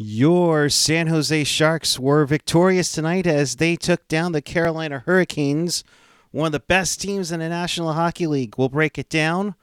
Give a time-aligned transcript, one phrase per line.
[0.00, 5.82] Your San Jose Sharks were victorious tonight as they took down the Carolina Hurricanes,
[6.30, 8.54] one of the best teams in the National Hockey League.
[8.56, 9.56] We'll break it down.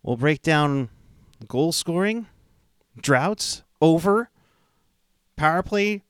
[0.00, 0.90] We'll break down
[1.48, 2.28] goal scoring,
[2.96, 4.30] droughts, over,
[5.34, 6.04] power play,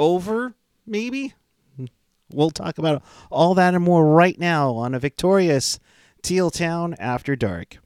[0.00, 0.54] over,
[0.84, 1.34] maybe.
[2.32, 5.78] We'll talk about all that and more right now on a victorious
[6.22, 7.78] Teal Town After Dark.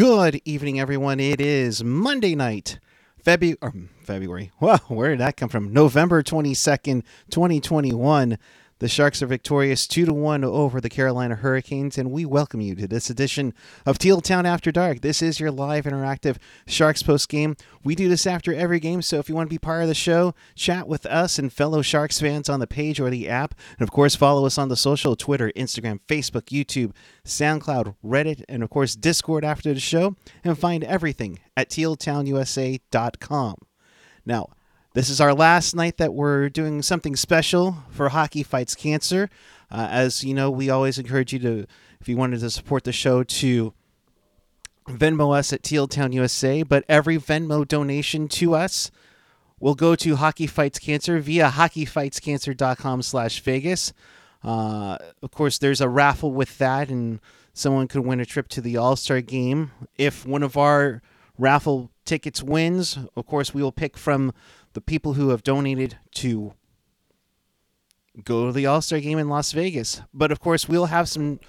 [0.00, 1.20] Good evening, everyone.
[1.20, 2.78] It is Monday night,
[3.18, 3.90] mm, February.
[4.02, 4.50] February.
[4.58, 5.74] Wow, where did that come from?
[5.74, 8.38] November twenty second, twenty twenty one.
[8.80, 12.74] The Sharks are victorious 2 to 1 over the Carolina Hurricanes, and we welcome you
[12.76, 13.52] to this edition
[13.84, 15.02] of Teal Town After Dark.
[15.02, 17.56] This is your live interactive Sharks post game.
[17.84, 19.94] We do this after every game, so if you want to be part of the
[19.94, 23.54] show, chat with us and fellow Sharks fans on the page or the app.
[23.78, 26.92] And of course, follow us on the social Twitter, Instagram, Facebook, YouTube,
[27.22, 30.16] SoundCloud, Reddit, and of course, Discord after the show.
[30.42, 33.56] And find everything at tealtownusa.com.
[34.24, 34.48] Now,
[34.92, 39.30] this is our last night that we're doing something special for Hockey Fights Cancer.
[39.70, 41.66] Uh, as you know, we always encourage you to,
[42.00, 43.72] if you wanted to support the show, to
[44.88, 46.64] Venmo us at Teal Town USA.
[46.64, 48.90] But every Venmo donation to us
[49.60, 53.92] will go to Hockey Fights Cancer via hockeyfightscancer.com slash Vegas.
[54.42, 57.20] Uh, of course, there's a raffle with that, and
[57.52, 59.70] someone could win a trip to the All Star game.
[59.96, 61.00] If one of our
[61.38, 64.32] raffle tickets wins, of course, we will pick from
[64.72, 66.54] the people who have donated to
[68.24, 70.02] go to the All Star game in Las Vegas.
[70.12, 71.40] But of course, we'll have some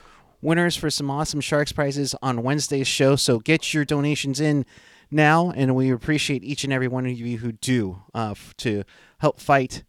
[0.42, 3.16] winners for some awesome Sharks prizes on Wednesday's show.
[3.16, 4.66] So get your donations in
[5.10, 8.84] now, and we appreciate each and every one of you who do uh, to
[9.20, 9.84] help fight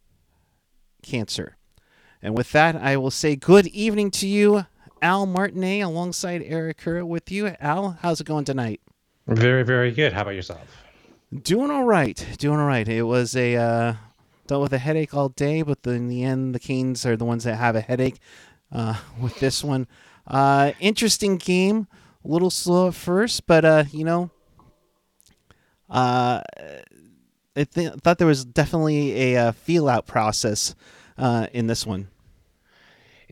[1.01, 1.57] cancer.
[2.21, 4.65] And with that, I will say good evening to you,
[5.01, 7.55] Al Martinet, alongside Eric Kerr with you.
[7.59, 8.81] Al, how's it going tonight?
[9.27, 10.13] Very, very good.
[10.13, 10.82] How about yourself?
[11.41, 12.25] Doing all right.
[12.37, 12.87] Doing all right.
[12.87, 13.93] It was a uh,
[14.45, 17.45] dealt with a headache all day, but in the end, the Canes are the ones
[17.45, 18.19] that have a headache
[18.71, 19.87] uh, with this one.
[20.27, 21.87] Uh, interesting game.
[22.23, 24.29] A little slow at first, but uh, you know,
[25.89, 26.41] uh,
[27.55, 30.75] I th- thought there was definitely a, uh, feel out process
[31.17, 32.07] uh, in this one.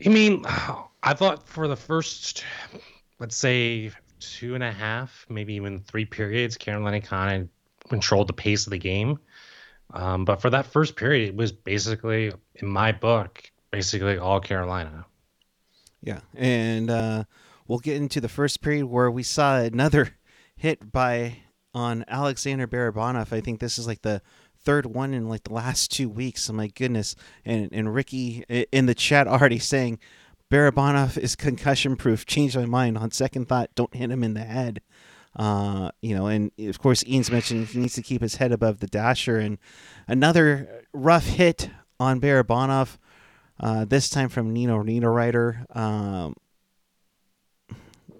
[0.04, 0.44] I mean,
[1.02, 2.44] I thought for the first,
[3.18, 7.48] let's say, two and a half, maybe even three periods, Carolina kind of
[7.92, 9.18] controlled the pace of the game.
[9.92, 15.04] Um, but for that first period, it was basically, in my book, basically all Carolina.
[16.00, 17.24] Yeah, and uh,
[17.68, 20.16] we'll get into the first period where we saw another
[20.56, 21.36] hit by
[21.74, 23.30] on Alexander Barabanov.
[23.30, 24.22] I think this is like the
[24.64, 26.48] third one in like the last two weeks.
[26.48, 27.14] Oh my goodness!
[27.44, 29.98] And and Ricky in the chat already saying
[30.50, 32.24] Barabanov is concussion proof.
[32.24, 33.74] Changed my mind on second thought.
[33.74, 34.80] Don't hit him in the head.
[35.34, 38.80] Uh, you know, and of course, Ian's mentioned he needs to keep his head above
[38.80, 39.38] the dasher.
[39.38, 39.58] And
[40.06, 42.98] another rough hit on Barabanov,
[43.60, 45.64] uh, this time from Nino Niederreiter.
[45.74, 46.34] Um,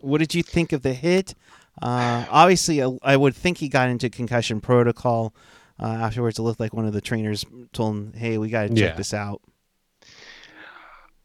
[0.00, 1.34] what did you think of the hit?
[1.80, 5.34] Uh, obviously, I would think he got into concussion protocol.
[5.80, 8.68] Uh, afterwards, it looked like one of the trainers told him, "Hey, we got to
[8.68, 8.94] check yeah.
[8.94, 9.40] this out."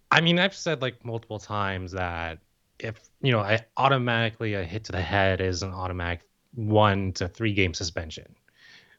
[0.10, 2.40] I mean, I've said like multiple times that
[2.80, 6.22] if you know, I automatically a hit to the head is an automatic
[6.54, 8.36] one to three game suspension.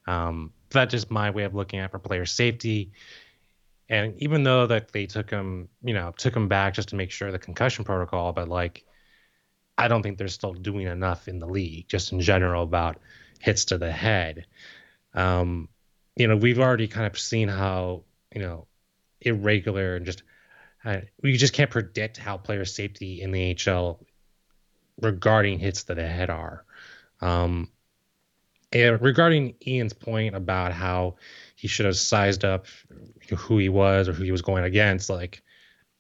[0.06, 2.92] Um, that's just my way of looking at for player safety.
[3.88, 7.10] And even though that they took him, you know, took him back just to make
[7.10, 8.84] sure the concussion protocol, but like,
[9.78, 12.98] I don't think they're still doing enough in the league, just in general about
[13.38, 14.46] hits to the head.
[15.14, 15.68] Um,
[16.16, 18.02] you know, we've already kind of seen how
[18.34, 18.66] you know
[19.20, 20.22] irregular and just
[21.22, 23.98] we just can't predict how player safety in the NHL
[25.00, 26.64] regarding hits to the head are.
[27.20, 27.70] Um,
[28.72, 31.16] and regarding Ian's point about how
[31.56, 32.66] he should have sized up
[33.36, 35.42] who he was or who he was going against, like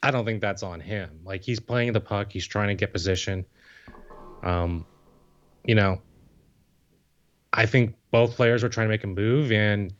[0.02, 1.20] I don't think that's on him.
[1.24, 3.46] Like he's playing the puck, he's trying to get position.
[4.42, 4.86] Um,
[5.64, 6.00] you know,
[7.52, 9.92] I think both players were trying to make a move, and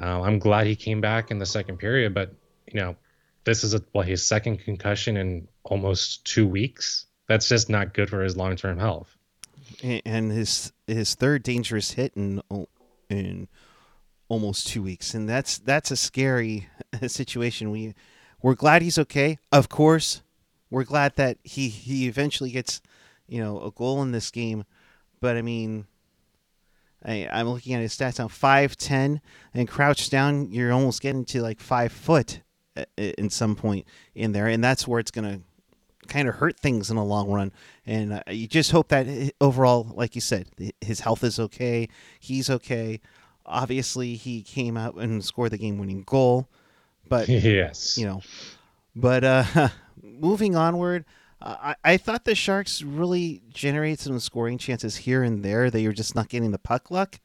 [0.00, 2.14] uh, I'm glad he came back in the second period.
[2.14, 2.34] But
[2.72, 2.96] you know,
[3.44, 7.06] this is a, well his second concussion in almost two weeks.
[7.28, 9.16] That's just not good for his long term health.
[9.82, 12.42] And his his third dangerous hit in
[13.08, 13.48] in
[14.28, 16.68] almost two weeks, and that's that's a scary
[17.06, 17.70] situation.
[17.70, 17.94] We
[18.42, 19.38] we're glad he's okay.
[19.50, 20.22] Of course,
[20.70, 22.80] we're glad that he he eventually gets
[23.26, 24.64] you know a goal in this game,
[25.20, 25.86] but I mean,
[27.04, 29.20] I, I'm looking at his stats now, five ten,
[29.54, 32.40] and crouched down, you're almost getting to like five foot
[32.96, 35.40] in some point in there, and that's where it's gonna
[36.08, 37.52] kind of hurt things in the long run.
[37.86, 40.48] And uh, you just hope that uh, overall, like you said,
[40.80, 41.88] his health is okay,
[42.20, 43.00] he's okay.
[43.44, 46.48] Obviously, he came out and scored the game-winning goal,
[47.08, 48.22] but yes, you know,
[48.94, 49.68] but uh,
[50.02, 51.04] moving onward.
[51.44, 55.72] I, I thought the Sharks really generate some scoring chances here and there.
[55.72, 57.18] They were just not getting the puck luck.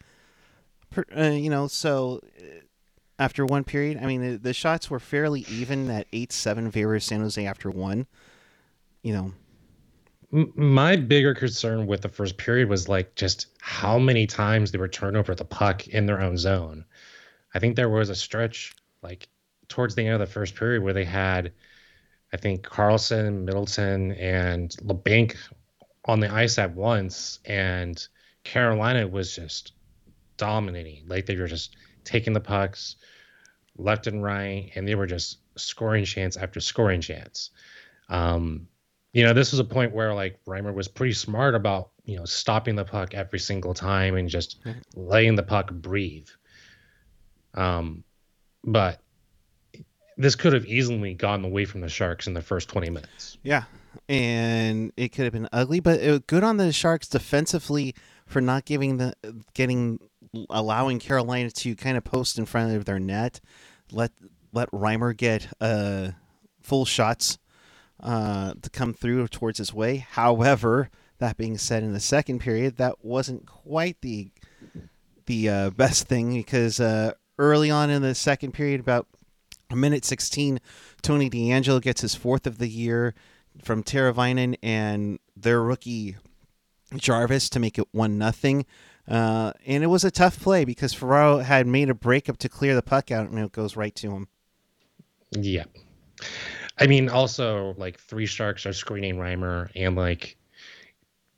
[0.90, 2.62] Per, uh, you know, so uh,
[3.20, 7.00] after one period, I mean, the, the shots were fairly even at 8 7 favor
[7.00, 8.08] San Jose after one.
[9.02, 9.34] You know,
[10.56, 14.88] my bigger concern with the first period was like just how many times they were
[14.88, 16.86] turned over the puck in their own zone.
[17.54, 19.28] I think there was a stretch like
[19.70, 21.54] towards the end of the first period where they had
[22.34, 25.38] I think Carlson, Middleton, and Labanc
[26.06, 28.06] on the ice at once, and
[28.44, 29.72] Carolina was just
[30.36, 31.06] dominating.
[31.08, 31.78] Like they were just
[32.08, 32.96] taking the pucks
[33.78, 37.52] left and right, and they were just scoring chance after scoring chance.
[38.10, 38.68] Um,
[39.14, 42.26] you know, this was a point where like Reimer was pretty smart about you know
[42.26, 44.58] stopping the puck every single time and just
[44.96, 46.30] letting the puck breathe.
[47.54, 48.04] Um,
[48.64, 49.02] but
[50.18, 53.38] this could have easily gotten away from the Sharks in the first 20 minutes.
[53.44, 53.64] Yeah.
[54.10, 57.96] And it could have been ugly, but it was good on the Sharks defensively
[58.26, 59.14] for not giving the
[59.54, 60.00] getting
[60.50, 63.40] allowing Carolina to kind of post in front of their net,
[63.92, 64.12] let
[64.54, 66.12] let Reimer get uh,
[66.62, 67.38] full shots
[68.02, 69.98] uh, to come through towards his way.
[69.98, 70.90] However,
[71.20, 74.30] that being said, in the second period, that wasn't quite the
[75.26, 79.08] the uh, best thing because uh, early on in the second period, about
[79.70, 80.60] a minute 16,
[81.02, 83.14] Tony DeAngelo gets his fourth of the year
[83.64, 86.16] from Teravainen and their rookie
[86.96, 88.66] Jarvis to make it one nothing.
[89.08, 92.76] Uh, and it was a tough play because Ferraro had made a breakup to clear
[92.76, 94.28] the puck out, and it goes right to him.
[95.32, 95.66] Yeah,
[96.80, 100.38] I mean, also like three sharks are screening Reimer, and like,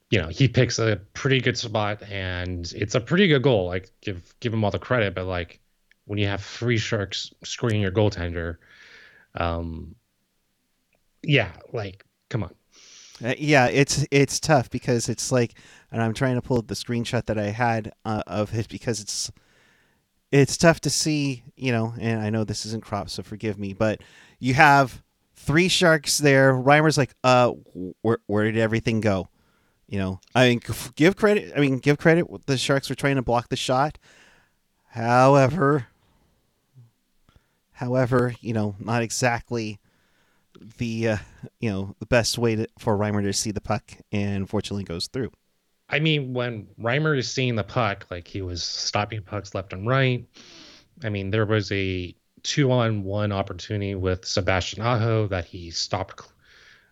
[0.09, 3.67] you know, he picks a pretty good spot, and it's a pretty good goal.
[3.67, 5.59] Like, give give him all the credit, but like,
[6.05, 8.57] when you have three sharks screening your goaltender.
[9.35, 9.95] Um,
[11.21, 12.55] yeah, like come on.
[13.23, 15.53] Uh, yeah, it's it's tough because it's like,
[15.91, 19.01] and I'm trying to pull up the screenshot that I had uh, of it because
[19.01, 19.31] it's
[20.31, 21.93] it's tough to see, you know.
[21.99, 24.01] And I know this isn't crop, so forgive me, but
[24.39, 25.01] you have
[25.35, 26.53] three sharks there.
[26.53, 27.51] Reimer's like, uh,
[28.01, 29.27] where where did everything go?
[29.87, 30.61] You know, I mean,
[30.95, 31.53] give credit.
[31.55, 32.27] I mean, give credit.
[32.45, 33.97] The sharks were trying to block the shot.
[34.91, 35.87] However,
[37.79, 39.79] However, you know, not exactly
[40.77, 41.17] the uh,
[41.59, 45.07] you know the best way to, for Reimer to see the puck, and fortunately goes
[45.07, 45.31] through.
[45.89, 49.87] I mean, when Reimer is seeing the puck, like he was stopping pucks left and
[49.87, 50.27] right.
[51.03, 56.21] I mean, there was a two-on-one opportunity with Sebastian Aho that he stopped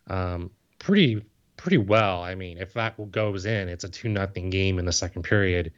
[0.08, 1.24] um, pretty
[1.56, 2.22] pretty well.
[2.22, 5.72] I mean, if that goes in, it's a two nothing game in the second period,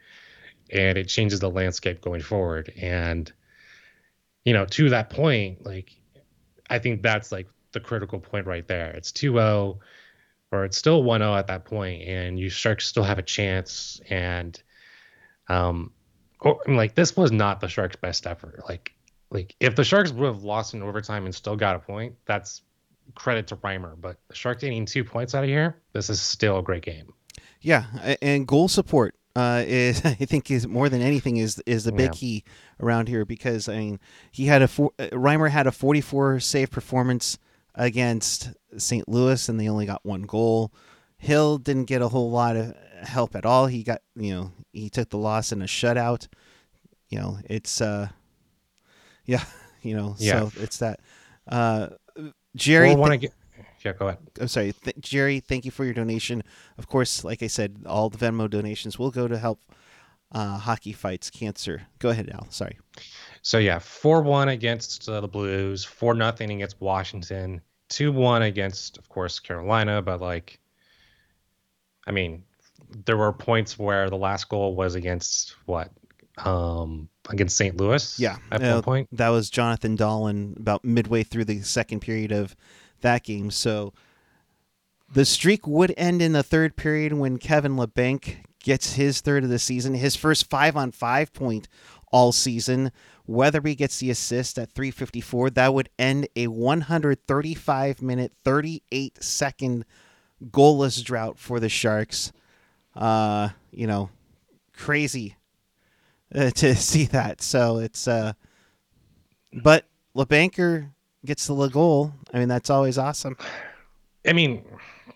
[0.71, 2.73] and it changes the landscape going forward.
[2.81, 3.31] And
[4.45, 5.93] you know, to that point, like
[6.71, 8.91] I think that's like the critical point right there.
[8.91, 9.79] It's 2-0
[10.53, 14.61] or it's still 1-0 at that point and you Sharks still have a chance and
[15.49, 15.93] um
[16.41, 18.63] or, I mean, like this was not the Sharks best effort.
[18.69, 18.95] Like
[19.31, 22.63] like if the Sharks would have lost in overtime and still got a point, that's
[23.15, 26.59] credit to Reimer, but the Sharks getting 2 points out of here, this is still
[26.59, 27.13] a great game.
[27.61, 31.93] Yeah, and goal support uh, is I think is more than anything is is the
[31.93, 32.19] big yeah.
[32.19, 32.45] key
[32.81, 36.71] around here because I mean he had a four, uh, Reimer had a 44 save
[36.71, 37.39] performance
[37.75, 39.09] against St.
[39.09, 40.73] Louis and they only got one goal.
[41.17, 43.67] Hill didn't get a whole lot of help at all.
[43.67, 46.29] He got you know he took the loss in a shutout.
[47.09, 48.09] You know it's uh
[49.25, 49.45] yeah
[49.83, 50.49] you know yeah.
[50.49, 51.01] so it's that
[51.49, 51.89] uh
[52.57, 52.95] Jerry.
[52.95, 53.33] Well, th-
[53.85, 54.19] yeah, go ahead.
[54.41, 55.41] I'm sorry, Th- Jerry.
[55.41, 56.43] Thank you for your donation.
[56.77, 59.61] Of course, like I said, all the Venmo donations will go to help
[60.33, 61.83] uh, hockey fights cancer.
[61.99, 62.51] Go ahead, Al.
[62.51, 62.79] Sorry.
[63.43, 68.99] So yeah, four one against uh, the Blues, four nothing against Washington, two one against,
[68.99, 70.03] of course, Carolina.
[70.03, 70.61] But like,
[72.07, 72.45] I mean,
[73.07, 75.91] there were points where the last goal was against what
[76.39, 77.77] um against St.
[77.77, 78.19] Louis.
[78.19, 82.33] Yeah, at uh, one point that was Jonathan Dahlen about midway through the second period
[82.33, 82.55] of
[83.01, 83.51] that game.
[83.51, 83.93] So
[85.13, 89.51] the streak would end in the third period when Kevin Labanc gets his third of
[89.51, 91.69] the season, his first five on five point
[92.13, 92.93] all season.
[93.31, 95.51] Weatherby gets the assist at 354.
[95.51, 99.85] That would end a 135 minute, 38 second
[100.51, 102.33] goalless drought for the Sharks.
[102.97, 104.11] Uh, you know,
[104.77, 105.37] crazy,
[106.35, 107.41] uh, to see that.
[107.41, 108.33] So it's uh,
[109.63, 110.91] but Labanker
[111.25, 112.13] gets the goal.
[112.35, 113.37] I mean, that's always awesome.
[114.27, 114.65] I mean,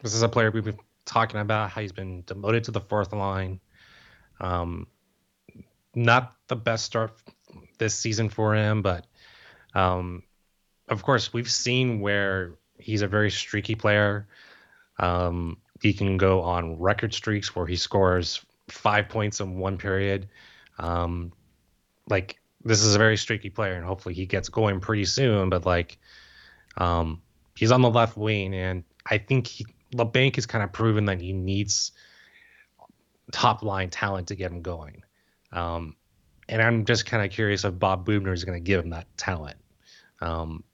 [0.02, 3.12] this is a player we've been talking about how he's been demoted to the fourth
[3.12, 3.58] line.
[4.40, 4.86] Um,
[5.96, 7.12] not the best start
[7.84, 9.06] this season for him, but
[9.74, 10.22] um,
[10.88, 14.26] of course, we've seen where he's a very streaky player.
[14.98, 20.28] Um, he can go on record streaks where he scores five points in one period.
[20.78, 21.32] Um,
[22.08, 25.50] like this is a very streaky player, and hopefully he gets going pretty soon.
[25.50, 25.98] But like,
[26.78, 27.20] um,
[27.54, 31.20] he's on the left wing, and I think he, Labanc has kind of proven that
[31.20, 31.92] he needs
[33.30, 35.02] top line talent to get him going.
[35.52, 35.96] Um,
[36.48, 39.06] and I'm just kind of curious if Bob Boughner is going to give him that
[39.16, 39.56] talent.
[40.20, 40.64] Um,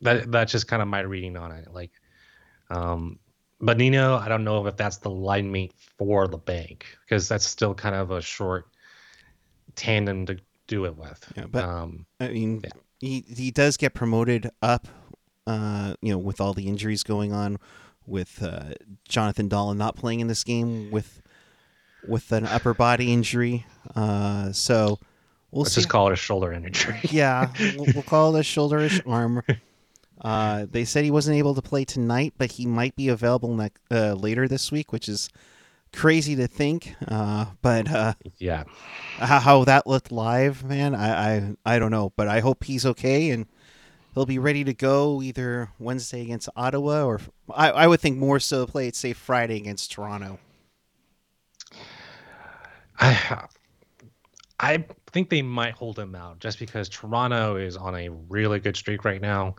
[0.00, 1.72] that that's just kind of my reading on it.
[1.72, 1.90] Like,
[2.70, 3.18] um,
[3.60, 7.74] but Nino, I don't know if that's the line mate for Labanc because that's still
[7.74, 8.68] kind of a short
[9.74, 11.32] tandem to do it with.
[11.36, 12.70] Yeah, but um, I mean, yeah.
[13.00, 14.88] he he does get promoted up.
[15.46, 17.58] Uh, you know, with all the injuries going on,
[18.06, 18.74] with uh,
[19.08, 21.22] Jonathan Dahlen not playing in this game with
[22.06, 23.66] with an upper body injury.
[23.94, 24.98] Uh, so
[25.50, 25.80] we'll Let's see.
[25.80, 26.98] just call it a shoulder injury.
[27.10, 29.42] yeah, we'll, we'll, call it a shoulderish arm.
[30.20, 33.70] Uh, they said he wasn't able to play tonight, but he might be available ne-
[33.90, 35.28] uh, later this week, which is
[35.92, 36.94] crazy to think.
[37.06, 38.64] Uh, but uh, yeah,
[39.18, 42.84] how, how, that looked live, man, I, I I don't know, but I hope he's
[42.84, 43.46] okay and
[44.14, 47.20] he'll be ready to go either Wednesday against Ottawa or
[47.54, 50.38] I, I would think more so play it say Friday against Toronto.
[52.98, 53.46] I
[54.60, 58.76] I think they might hold him out just because Toronto is on a really good
[58.76, 59.54] streak right now.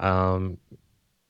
[0.00, 0.58] Um,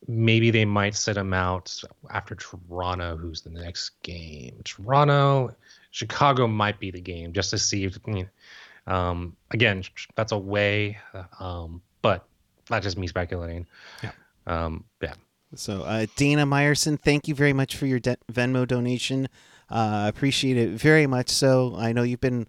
[0.09, 1.75] maybe they might sit him out
[2.11, 4.61] after Toronto, who's the next game.
[4.65, 5.55] Toronto,
[5.91, 7.99] Chicago might be the game just to see if.
[8.87, 9.83] um, again,
[10.15, 10.99] that's a way,
[11.39, 12.27] um, but
[12.71, 13.67] not just me speculating.
[14.03, 14.13] Yeah.
[14.47, 15.15] Um, yeah.
[15.55, 19.29] So, uh, Dana Meyerson, thank you very much for your de- Venmo donation.
[19.69, 21.29] Uh, appreciate it very much.
[21.29, 22.47] So I know you've been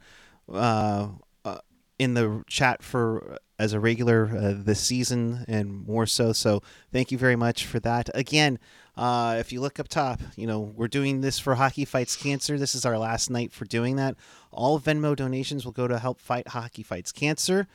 [0.52, 1.10] uh,
[1.44, 1.60] uh,
[1.98, 6.32] in the chat for as a regular uh, this season and more so.
[6.32, 8.10] So thank you very much for that.
[8.14, 8.60] Again,
[8.96, 12.58] uh, if you look up top, you know we're doing this for Hockey Fights Cancer.
[12.60, 14.16] This is our last night for doing that.
[14.52, 17.68] All Venmo donations will go to help fight Hockey Fights Cancer.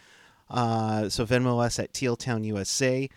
[0.48, 3.08] Uh, so Venmo us at Teal Town USA.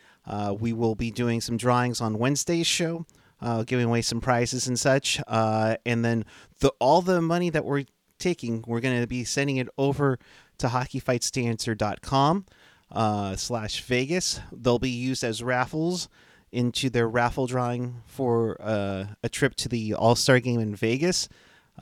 [0.59, 3.05] we will be doing some drawings on Wednesday's show
[3.45, 5.21] uh, giving away some prizes and such.
[5.27, 6.25] Uh, and then
[6.61, 7.85] the all the money that we're
[8.17, 10.17] taking, we're going to be sending it over
[10.57, 12.45] to hockeyfightscancer.com
[12.91, 14.39] uh, slash Vegas.
[14.51, 16.09] They'll be used as raffles
[16.51, 21.29] into their raffle drawing for uh, a trip to the All Star game in Vegas.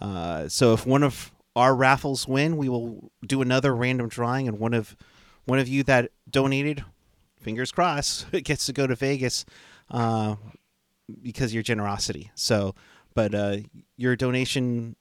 [0.01, 4.59] Uh, so if one of our raffles win, we will do another random drawing, and
[4.59, 4.97] one of
[5.45, 6.83] one of you that donated,
[7.39, 9.45] fingers crossed, gets to go to Vegas.
[9.89, 10.35] Uh,
[11.21, 12.31] because your generosity.
[12.35, 12.75] So,
[13.13, 13.57] but uh,
[13.97, 14.95] your donation,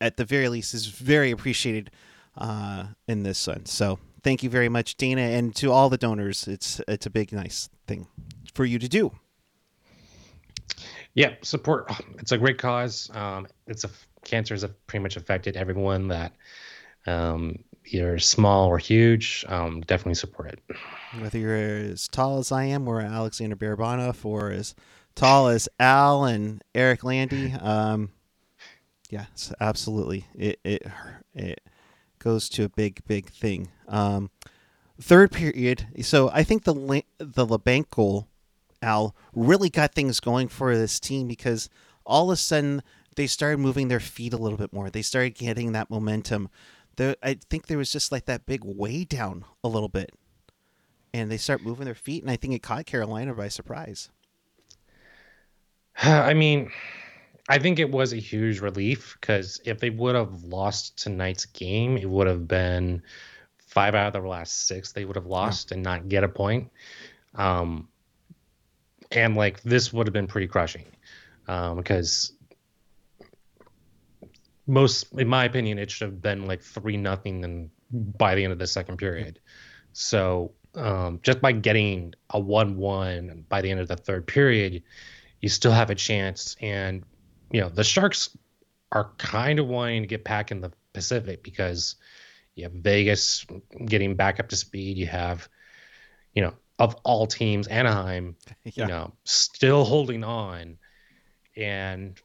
[0.00, 1.90] at the very least, is very appreciated
[2.36, 3.66] uh, in this one.
[3.66, 6.46] So, thank you very much, Dana, and to all the donors.
[6.46, 8.06] It's it's a big, nice thing
[8.54, 9.12] for you to do.
[11.14, 11.90] Yeah, support.
[12.18, 13.10] It's a great cause.
[13.12, 13.90] Um, it's a
[14.24, 16.32] cancer has pretty much affected everyone that
[17.06, 19.44] um, either small or huge.
[19.48, 20.76] Um, definitely support it.
[21.20, 24.74] Whether you're as tall as I am, or Alexander Barabanov, or as
[25.18, 27.52] tall as Al and Eric Landy.
[27.52, 28.10] Um,
[29.10, 29.26] yeah,
[29.60, 30.26] absolutely.
[30.34, 30.86] It it
[31.34, 31.60] it
[32.18, 33.68] goes to a big big thing.
[33.88, 34.30] Um,
[35.00, 35.88] third period.
[36.02, 38.28] So I think the the Labanc goal,
[38.80, 41.68] Al, really got things going for this team because
[42.06, 42.82] all of a sudden
[43.16, 44.88] they started moving their feet a little bit more.
[44.88, 46.48] They started getting that momentum.
[46.96, 50.10] The, I think there was just like that big way down a little bit,
[51.12, 54.10] and they start moving their feet, and I think it caught Carolina by surprise.
[56.02, 56.70] I mean,
[57.48, 61.96] I think it was a huge relief because if they would have lost tonight's game,
[61.96, 63.02] it would have been
[63.58, 65.74] five out of the last six they would have lost yeah.
[65.74, 66.70] and not get a point.
[67.34, 67.88] Um,
[69.10, 70.84] and like this would have been pretty crushing
[71.46, 72.32] um, because
[74.66, 77.70] most, in my opinion, it should have been like three nothing and
[78.18, 79.40] by the end of the second period.
[79.94, 84.82] So um, just by getting a one-one by the end of the third period
[85.40, 86.56] you still have a chance.
[86.60, 87.04] And
[87.50, 88.36] you know the Sharks
[88.92, 91.96] are kind of wanting to get back in the Pacific because
[92.54, 93.46] you have Vegas
[93.84, 94.96] getting back up to speed.
[94.96, 95.48] You have,
[96.34, 98.72] you know, of all teams, Anaheim, yeah.
[98.74, 100.78] you know, still holding on.
[101.56, 102.20] And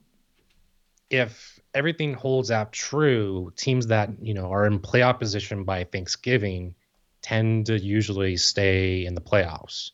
[1.10, 6.75] if everything holds out true, teams that you know are in playoff position by Thanksgiving
[7.22, 9.91] tend to usually stay in the playoffs.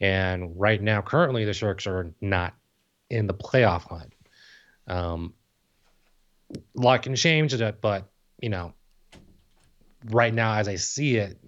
[0.00, 2.54] And right now, currently, the Sharks are not
[3.08, 4.12] in the playoff hunt.
[4.86, 5.34] Um,
[6.54, 8.08] a lot can change but
[8.40, 8.74] you know,
[10.04, 11.38] right now, as I see it,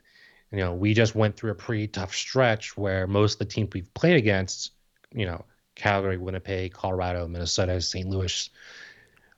[0.51, 3.71] you know, we just went through a pretty tough stretch where most of the teams
[3.73, 4.73] we've played against,
[5.13, 8.09] you know, Calgary, Winnipeg, Colorado, Minnesota, St.
[8.09, 8.51] Louis,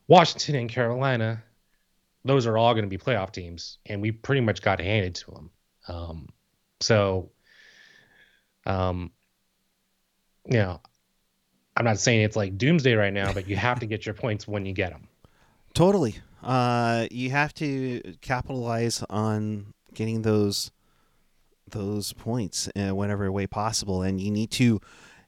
[0.06, 1.42] Washington, and Carolina,
[2.24, 5.30] those are all going to be playoff teams, and we pretty much got handed to
[5.32, 5.50] them.
[5.88, 6.28] Um,
[6.80, 7.30] so,
[8.66, 9.10] um,
[10.46, 10.80] you know,
[11.76, 14.46] I'm not saying it's like doomsday right now, but you have to get your points
[14.46, 15.08] when you get them.
[15.74, 16.16] Totally.
[16.42, 20.70] Uh, you have to capitalize on getting those
[21.70, 24.80] those points in whatever way possible, and you need to.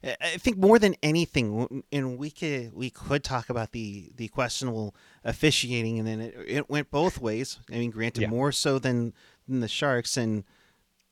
[0.03, 4.95] I think more than anything, and we could we could talk about the the questionable
[5.23, 7.59] officiating, and then it, it went both ways.
[7.71, 8.27] I mean, granted, yeah.
[8.27, 9.13] more so than
[9.47, 10.43] than the Sharks, and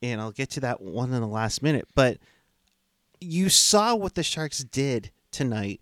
[0.01, 1.87] and I'll get to that one in the last minute.
[1.95, 2.17] But
[3.19, 5.79] you saw what the Sharks did tonight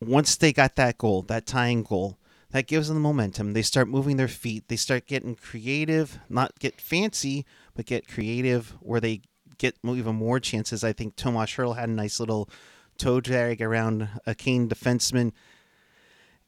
[0.00, 2.18] once they got that goal, that tying goal.
[2.50, 3.54] That gives them the momentum.
[3.54, 4.68] They start moving their feet.
[4.68, 9.22] They start getting creative, not get fancy, but get creative where they
[9.56, 10.84] get even more chances.
[10.84, 12.50] I think Tomas Hertl had a nice little
[12.98, 15.32] toe drag around a Cane defenseman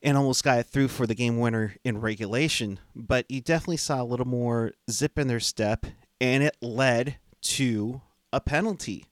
[0.02, 2.78] and almost got it through for the game winner in regulation.
[2.94, 5.86] But you definitely saw a little more zip in their step,
[6.20, 8.00] and it led to
[8.32, 9.06] a penalty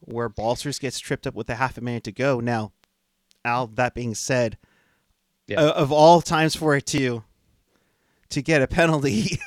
[0.00, 2.40] where Balcers gets tripped up with a half a minute to go.
[2.40, 2.72] Now,
[3.44, 4.58] Al, that being said,
[5.46, 5.60] yeah.
[5.60, 7.24] uh, of all times for it to
[8.30, 9.38] to get a penalty,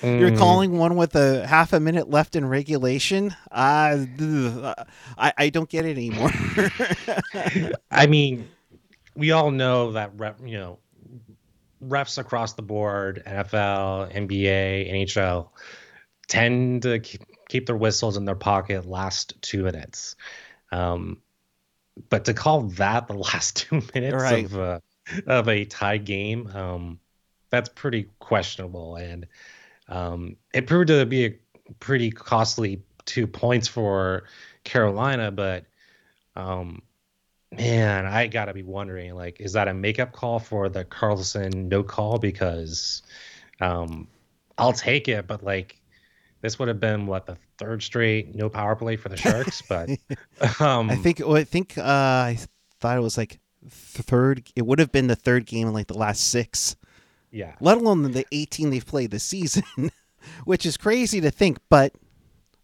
[0.00, 0.20] mm.
[0.20, 3.34] you're calling one with a half a minute left in regulation.
[3.50, 4.04] Uh,
[5.18, 6.30] I I don't get it anymore.
[7.90, 8.48] I mean,
[9.14, 10.78] we all know that rep, you know
[11.86, 15.48] refs across the board, NFL, NBA, NHL,
[16.32, 20.16] tend to keep, their whistles in their pocket last two minutes.
[20.70, 21.18] Um,
[22.08, 24.46] but to call that the last two minutes right.
[24.46, 24.82] of a,
[25.26, 26.98] of a tie game, um,
[27.50, 29.26] that's pretty questionable, and
[29.88, 31.38] um, it proved to be a
[31.80, 34.24] pretty costly two points for
[34.64, 35.30] Carolina.
[35.30, 35.66] But
[36.34, 36.80] um,
[37.50, 41.82] man, I gotta be wondering, like, is that a makeup call for the Carlson no
[41.82, 42.18] call?
[42.18, 43.02] Because
[43.60, 44.08] um,
[44.56, 45.81] I'll take it, but like
[46.42, 49.88] this would have been what the third straight no power play for the Sharks, but
[50.60, 52.38] um, I think well, I think uh, I
[52.80, 54.46] thought it was like third.
[54.54, 56.76] It would have been the third game in like the last six.
[57.30, 57.54] Yeah.
[57.60, 59.62] Let alone the 18 they've played this season,
[60.44, 61.58] which is crazy to think.
[61.70, 61.94] But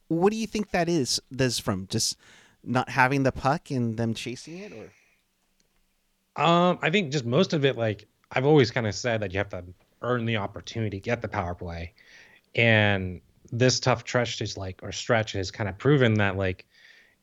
[0.08, 1.20] what do you think that is?
[1.30, 2.18] This from just
[2.62, 6.42] not having the puck and them chasing it, or?
[6.42, 7.78] Um, I think just most of it.
[7.78, 9.64] Like I've always kind of said that you have to
[10.02, 11.94] earn the opportunity to get the power play,
[12.54, 13.20] and
[13.52, 16.66] this tough stretch is like or stretch has kind of proven that like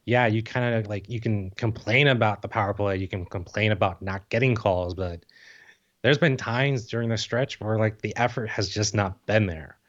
[0.06, 3.72] yeah you kind of like you can complain about the power play you can complain
[3.72, 5.24] about not getting calls but
[6.06, 9.80] there's been times during the stretch where like the effort has just not been there.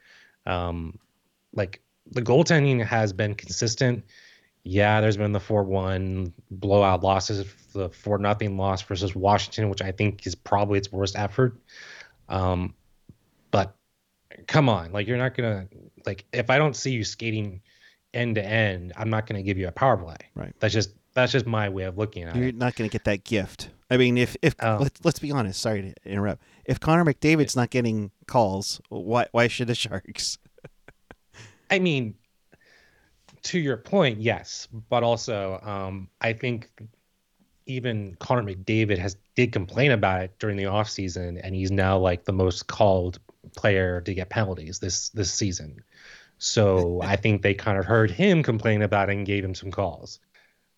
[0.47, 0.97] Um
[1.53, 4.03] like the goaltending has been consistent.
[4.63, 9.91] Yeah there's been the 4-1 blowout losses the 4 nothing loss versus washington which i
[9.91, 11.55] think is probably its worst effort.
[12.29, 12.73] Um
[13.51, 13.75] but
[14.47, 15.67] come on like you're not gonna
[16.07, 17.61] like if I don't see you skating
[18.13, 20.17] end to end, I'm not going to give you a power play.
[20.33, 20.55] Right.
[20.59, 22.53] That's just that's just my way of looking at You're it.
[22.53, 23.69] You're not going to get that gift.
[23.89, 24.77] I mean, if if oh.
[24.79, 25.61] let's let's be honest.
[25.61, 26.41] Sorry to interrupt.
[26.65, 30.37] If Connor McDavid's not getting calls, why why should the Sharks?
[31.71, 32.15] I mean,
[33.43, 36.69] to your point, yes, but also um, I think
[37.65, 42.25] even Connor McDavid has did complain about it during the offseason, and he's now like
[42.25, 43.19] the most called
[43.55, 45.83] player to get penalties this this season.
[46.37, 49.71] So I think they kind of heard him complain about it and gave him some
[49.71, 50.19] calls.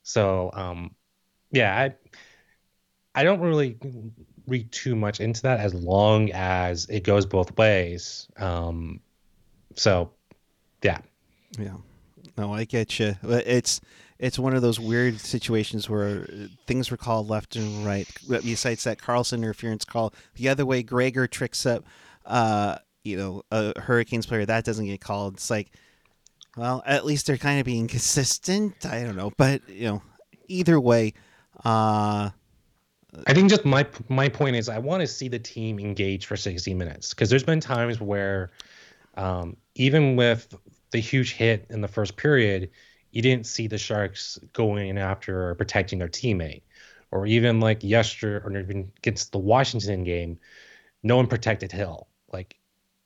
[0.03, 0.95] So um,
[1.51, 1.95] yeah, I
[3.13, 3.77] I don't really
[4.47, 8.27] read too much into that as long as it goes both ways.
[8.37, 9.01] Um,
[9.75, 10.11] so
[10.81, 10.99] yeah,
[11.57, 11.75] yeah.
[12.37, 13.17] No, I get you.
[13.23, 13.81] It's
[14.17, 16.27] it's one of those weird situations where
[16.67, 18.07] things were called left and right.
[18.27, 21.83] Besides that Carlson interference call, the other way, Gregor tricks up
[22.25, 25.35] uh, you know, a Hurricanes player that doesn't get called.
[25.35, 25.71] It's like,
[26.57, 28.85] well, at least they're kind of being consistent.
[28.85, 30.01] I don't know, but you know,
[30.47, 31.13] either way,
[31.65, 32.29] uh,
[33.27, 36.37] I think just my my point is I want to see the team engage for
[36.37, 38.51] 60 minutes because there's been times where
[39.15, 40.55] um, even with
[40.91, 42.69] the huge hit in the first period,
[43.11, 46.61] you didn't see the Sharks going after or protecting their teammate.
[47.11, 50.39] or even like yesterday, or even against the Washington game,
[51.03, 52.07] no one protected Hill.
[52.31, 52.58] Like,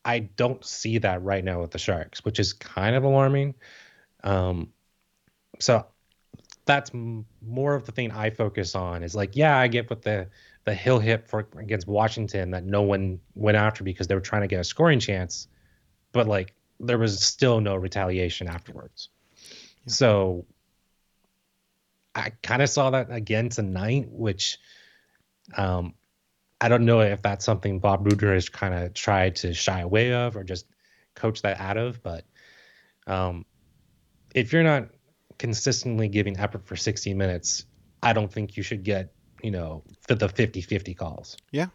[0.06, 3.56] I don't see that right now with the Sharks, which is kind of alarming.
[4.24, 4.72] Um,
[5.60, 5.86] so
[6.66, 10.02] that's m- more of the thing I focus on is like, yeah, I get with
[10.02, 10.28] the
[10.66, 14.44] the Hill hit for against Washington that no one went after because they were trying
[14.44, 15.48] to get a scoring chance,
[16.14, 19.10] but like there was still no retaliation afterwards.
[19.86, 19.94] Yeah.
[19.94, 20.46] So
[22.16, 24.58] I kind of saw that again tonight, which
[25.58, 25.96] um,
[26.64, 30.14] I don't know if that's something Bob Boughner has kind of tried to shy away
[30.14, 30.66] of or just
[31.14, 32.02] coach that out of.
[32.02, 32.24] But
[33.06, 33.46] um,
[34.34, 34.88] if you're not
[35.38, 37.66] consistently giving effort for 60 minutes,
[38.02, 41.36] I don't think you should get, you know, for the 50 50 calls.
[41.52, 41.68] Yeah.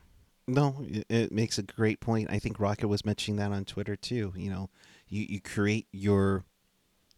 [0.46, 2.30] No, it, it makes a great point.
[2.30, 4.32] I think Rocket was mentioning that on Twitter too.
[4.34, 4.70] You know,
[5.06, 6.46] you, you create your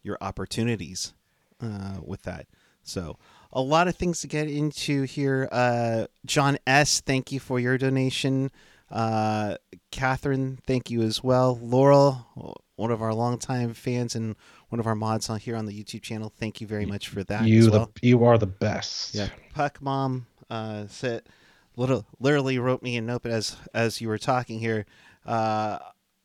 [0.03, 1.13] your opportunities
[1.61, 2.47] uh, with that.
[2.83, 3.17] So
[3.53, 5.47] a lot of things to get into here.
[5.51, 8.51] Uh, John S, thank you for your donation.
[8.89, 9.55] Uh,
[9.91, 11.57] Catherine, thank you as well.
[11.61, 14.35] Laurel, one of our longtime fans and
[14.69, 17.23] one of our mods on here on the YouTube channel, thank you very much for
[17.25, 17.45] that.
[17.45, 17.91] You, well.
[17.93, 19.15] the, you are the best.
[19.15, 21.23] Yeah, Puck Mom uh, said,
[21.75, 24.85] little, literally wrote me a note as as you were talking here.
[25.25, 25.79] Uh,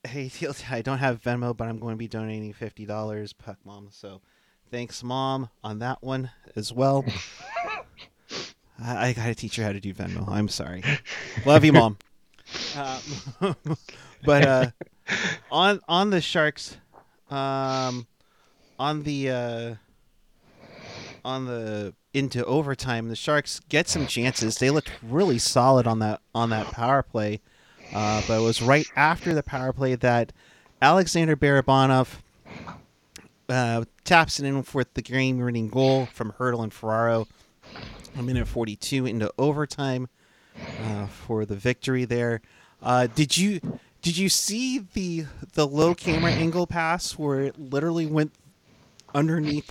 [0.04, 0.30] hey,
[0.70, 3.88] I don't have Venmo, but I'm going to be donating fifty dollars, Puck Mom.
[3.90, 4.22] So
[4.70, 7.04] Thanks, mom, on that one as well.
[8.82, 10.28] I, I got to teach her how to do Venmo.
[10.28, 10.82] I'm sorry.
[11.44, 11.98] Love you, mom.
[12.76, 13.00] Uh,
[14.24, 14.70] but uh,
[15.50, 16.76] on on the Sharks,
[17.30, 18.06] um,
[18.78, 19.74] on the uh,
[21.24, 24.58] on the into overtime, the Sharks get some chances.
[24.58, 27.40] They looked really solid on that on that power play,
[27.94, 30.32] uh, but it was right after the power play that
[30.82, 32.18] Alexander Barabanov
[33.48, 37.26] uh, taps it in for the game winning goal from Hertl and Ferraro.
[38.16, 40.08] A minute 42 into overtime
[40.84, 42.40] uh, for the victory there.
[42.82, 43.60] Uh, did you
[44.00, 48.32] did you see the the low camera angle pass where it literally went
[49.14, 49.70] underneath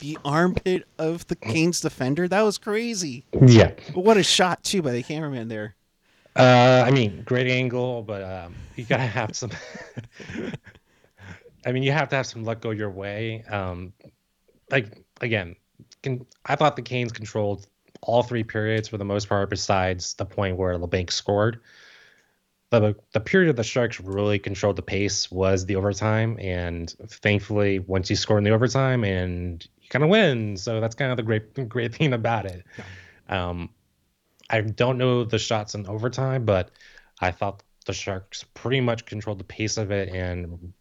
[0.00, 2.28] the armpit of the Canes defender?
[2.28, 3.24] That was crazy.
[3.46, 3.72] Yeah.
[3.94, 5.74] But what a shot too by the cameraman there.
[6.36, 9.52] Uh, I mean, great angle, but um, you gotta have some.
[11.66, 13.44] I mean, you have to have some luck go your way.
[13.48, 13.92] Um,
[14.70, 15.56] like again,
[16.02, 17.66] can, I thought the Canes controlled
[18.02, 21.60] all three periods for the most part, besides the point where Labanc scored.
[22.70, 27.78] The, the period of the Sharks really controlled the pace was the overtime, and thankfully,
[27.78, 31.16] once you score in the overtime, and you kind of win, so that's kind of
[31.16, 32.64] the great great thing about it.
[32.76, 33.48] Yeah.
[33.48, 33.70] Um,
[34.50, 36.70] I don't know the shots in overtime, but
[37.20, 40.72] I thought the Sharks pretty much controlled the pace of it and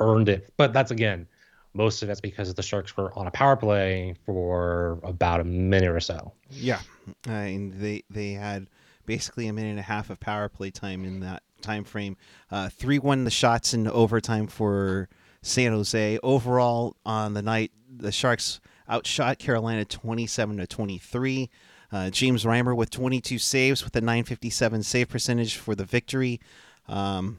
[0.00, 0.52] earned it.
[0.56, 1.26] But that's again,
[1.74, 5.90] most of that's because the Sharks were on a power play for about a minute
[5.90, 6.32] or so.
[6.50, 6.80] Yeah,
[7.28, 8.66] uh, and they they had
[9.04, 12.16] basically a minute and a half of power play time in that time frame.
[12.50, 15.08] Uh, three one the shots in overtime for
[15.42, 16.18] San Jose.
[16.22, 21.50] Overall on the night, the Sharks outshot Carolina twenty seven to twenty three.
[21.92, 26.40] Uh, James Reimer with 22 saves with a 957 save percentage for the victory.
[26.88, 27.38] Um,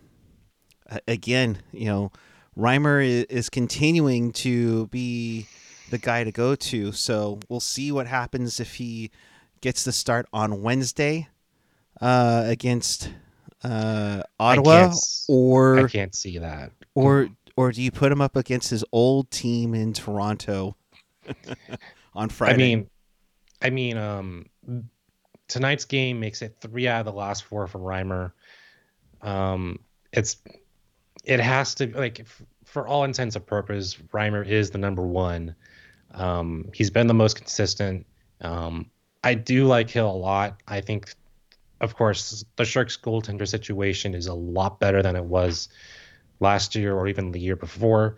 [1.08, 2.12] again, you know,
[2.58, 5.48] Reimer is continuing to be
[5.89, 6.91] the guy to go to.
[6.91, 9.12] So we'll see what happens if he
[9.62, 11.28] gets the start on Wednesday
[12.02, 13.12] uh, against
[13.63, 14.93] uh, Ottawa,
[15.28, 16.72] or I can't see that.
[16.96, 20.76] Or or do you put him up against his old team in Toronto
[22.15, 22.54] on Friday?
[22.54, 22.89] I mean,
[23.62, 24.46] I mean, um,
[25.48, 28.32] tonight's game makes it three out of the last four for Reimer.
[29.22, 29.80] Um,
[30.12, 30.38] it's
[31.28, 32.26] it has to like
[32.66, 35.56] for all intents and purposes, Reimer is the number one.
[36.12, 38.06] Um, he's been the most consistent.
[38.42, 38.90] Um,
[39.24, 40.62] I do like Hill a lot.
[40.68, 41.13] I think,
[41.82, 45.70] of course, the Sharks goaltender situation is a lot better than it was
[46.40, 48.18] last year or even the year before.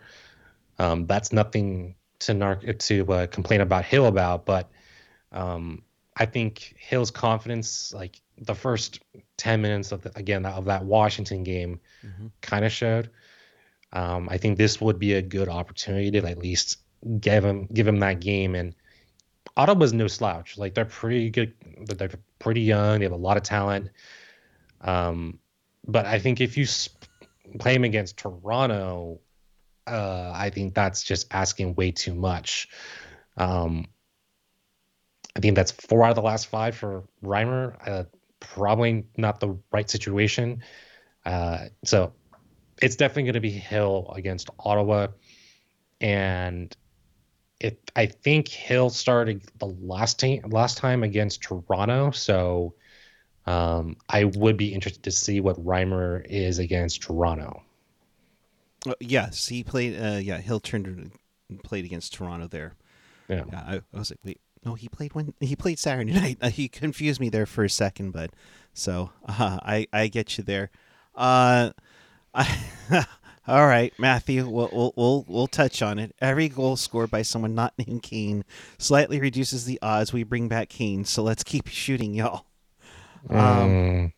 [0.77, 4.69] Um, that's nothing to narc- to uh, complain about Hill about, but
[5.31, 5.83] um,
[6.15, 8.99] I think Hill's confidence, like the first
[9.37, 12.27] ten minutes of the, again of that Washington game, mm-hmm.
[12.41, 13.09] kind of showed.
[13.91, 16.77] Um, I think this would be a good opportunity to at least
[17.19, 18.55] give him give him that game.
[18.55, 18.75] And
[19.57, 20.57] Ottawa's no slouch.
[20.57, 21.53] Like they're pretty good.
[21.85, 22.99] They're pretty young.
[22.99, 23.89] They have a lot of talent.
[24.81, 25.39] Um,
[25.87, 26.65] but I think if you
[27.59, 29.19] play him against Toronto,
[29.87, 32.69] uh, I think that's just asking way too much.
[33.37, 33.87] Um,
[35.35, 37.75] I think that's four out of the last five for Reimer.
[37.87, 38.03] Uh,
[38.39, 40.63] probably not the right situation.
[41.25, 42.13] Uh, so
[42.81, 45.07] it's definitely going to be Hill against Ottawa,
[46.01, 46.75] and
[47.59, 52.73] it I think Hill started the last time last time against Toronto, so
[53.45, 57.63] um, I would be interested to see what Reimer is against Toronto.
[58.87, 59.99] Uh, yes, he played.
[59.99, 61.11] Uh, yeah, Hill turned
[61.63, 62.75] played against Toronto there.
[63.27, 66.37] Yeah, yeah I, I, was like, wait, no, he played when he played Saturday night.
[66.41, 68.31] Uh, he confused me there for a second, but
[68.73, 70.69] so uh, I I get you there.
[71.15, 71.71] Uh,
[72.33, 72.67] I,
[73.47, 76.15] all right, Matthew, we'll, we'll we'll we'll touch on it.
[76.21, 78.43] Every goal scored by someone not named Kane
[78.77, 81.05] slightly reduces the odds we bring back Kane.
[81.05, 82.45] So let's keep shooting, y'all.
[83.29, 84.13] Um, mm.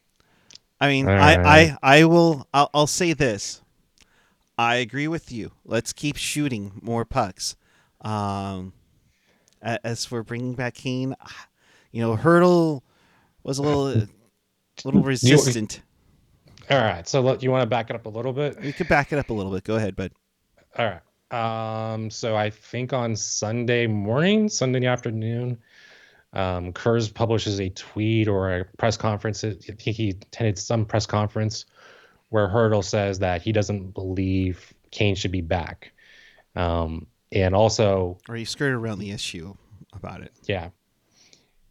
[0.79, 2.47] I mean, I, I I will.
[2.53, 3.61] I'll, I'll say this.
[4.57, 5.53] I agree with you.
[5.65, 7.55] Let's keep shooting more pucks.
[8.01, 8.73] Um,
[9.61, 11.15] as for bringing back Kane,
[11.91, 12.81] you know, Hertl
[13.43, 14.07] was a little, a
[14.83, 15.81] little resistant.
[16.69, 18.59] All right, so look, you want to back it up a little bit?
[18.61, 19.63] We could back it up a little bit.
[19.63, 20.11] Go ahead, bud.
[20.77, 21.01] All right.
[21.31, 25.57] Um, so I think on Sunday morning, Sunday afternoon,
[26.33, 29.43] um, Kurz publishes a tweet or a press conference.
[29.43, 31.65] I think he attended some press conference
[32.29, 35.91] where Hertl says that he doesn't believe Kane should be back.
[36.55, 39.53] Um, and also, or he skirted around the issue
[39.93, 40.33] about it.
[40.43, 40.69] Yeah.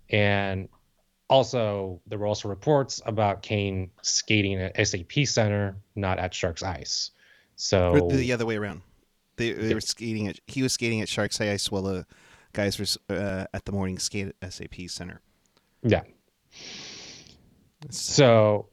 [0.09, 0.69] And
[1.29, 7.13] also, there were also reports about Kane skating at SAP Center, not at Sharks Ice.
[7.57, 8.83] So or the other way around.
[9.37, 12.07] They, they were skating at he was skating at Sharks Ice while the
[12.53, 15.21] guys were uh, at the morning skate at SAP Center.
[15.83, 16.03] Yeah.
[17.91, 18.69] So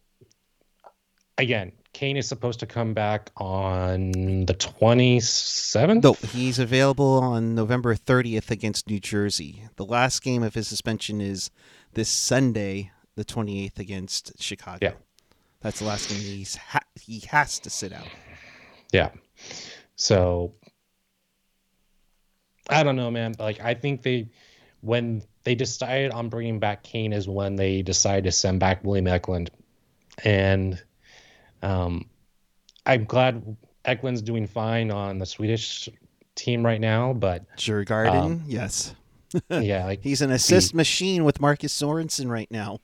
[1.38, 4.12] again, Kane is supposed to come back on
[4.46, 6.04] the 27th.
[6.04, 9.64] No, he's available on November 30th against New Jersey.
[9.78, 11.50] The last game of his suspension is
[11.94, 14.78] this Sunday, the 28th against Chicago.
[14.80, 14.92] Yeah.
[15.62, 18.08] That's the last game he's ha- he has to sit out.
[18.94, 19.10] Yeah.
[19.96, 20.54] So
[22.70, 23.34] I don't know, man.
[23.40, 24.30] Like I think they
[24.82, 29.08] when they decided on bringing back Kane is when they decided to send back William
[29.08, 29.50] Eklund,
[30.24, 30.80] and
[31.62, 32.06] um,
[32.86, 35.89] I'm glad Eklund's doing fine on the Swedish
[36.36, 37.13] team right now.
[37.13, 38.96] But Djurgården, um, yes,
[39.50, 42.80] yeah, like he's an assist he, machine with Marcus Sorensen right now.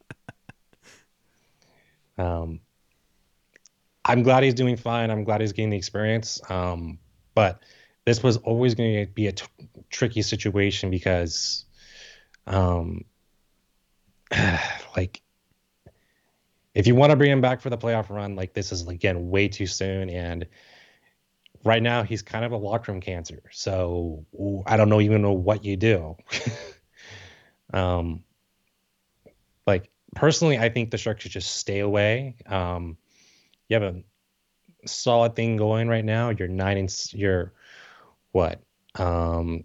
[2.18, 2.60] um,
[4.06, 5.10] I'm glad he's doing fine.
[5.10, 6.42] I'm glad he's getting the experience.
[6.50, 7.00] Um,
[7.36, 7.64] but
[8.06, 9.46] this was always going to be a t-
[9.90, 11.66] tricky situation because,
[12.48, 13.06] um,
[14.98, 15.22] like,
[16.74, 19.30] if you want to bring him back for the playoff run, like this is again
[19.30, 20.10] way too soon.
[20.10, 20.48] And
[21.64, 23.42] right now he's kind of a locker room cancer.
[23.52, 24.26] So
[24.66, 26.16] I don't know even know what you do.
[27.74, 28.24] um,
[29.66, 32.36] like personally, I think the Sharks should just stay away.
[32.46, 32.98] Um,
[33.70, 34.04] you have a
[34.88, 36.30] solid thing going right now.
[36.30, 37.54] You're nine and you're
[38.32, 38.62] what?
[38.96, 39.64] Um,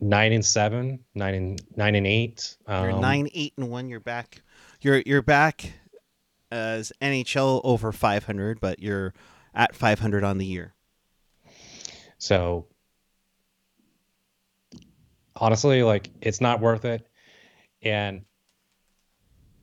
[0.00, 2.56] nine and seven, nine and nine and eight.
[2.66, 3.88] Um, you're nine, eight, and one.
[3.88, 4.40] You're back.
[4.80, 5.72] You're you're back
[6.50, 9.12] as NHL over 500, but you're
[9.54, 10.74] at 500 on the year.
[12.18, 12.66] So
[15.36, 17.06] honestly, like it's not worth it.
[17.82, 18.22] And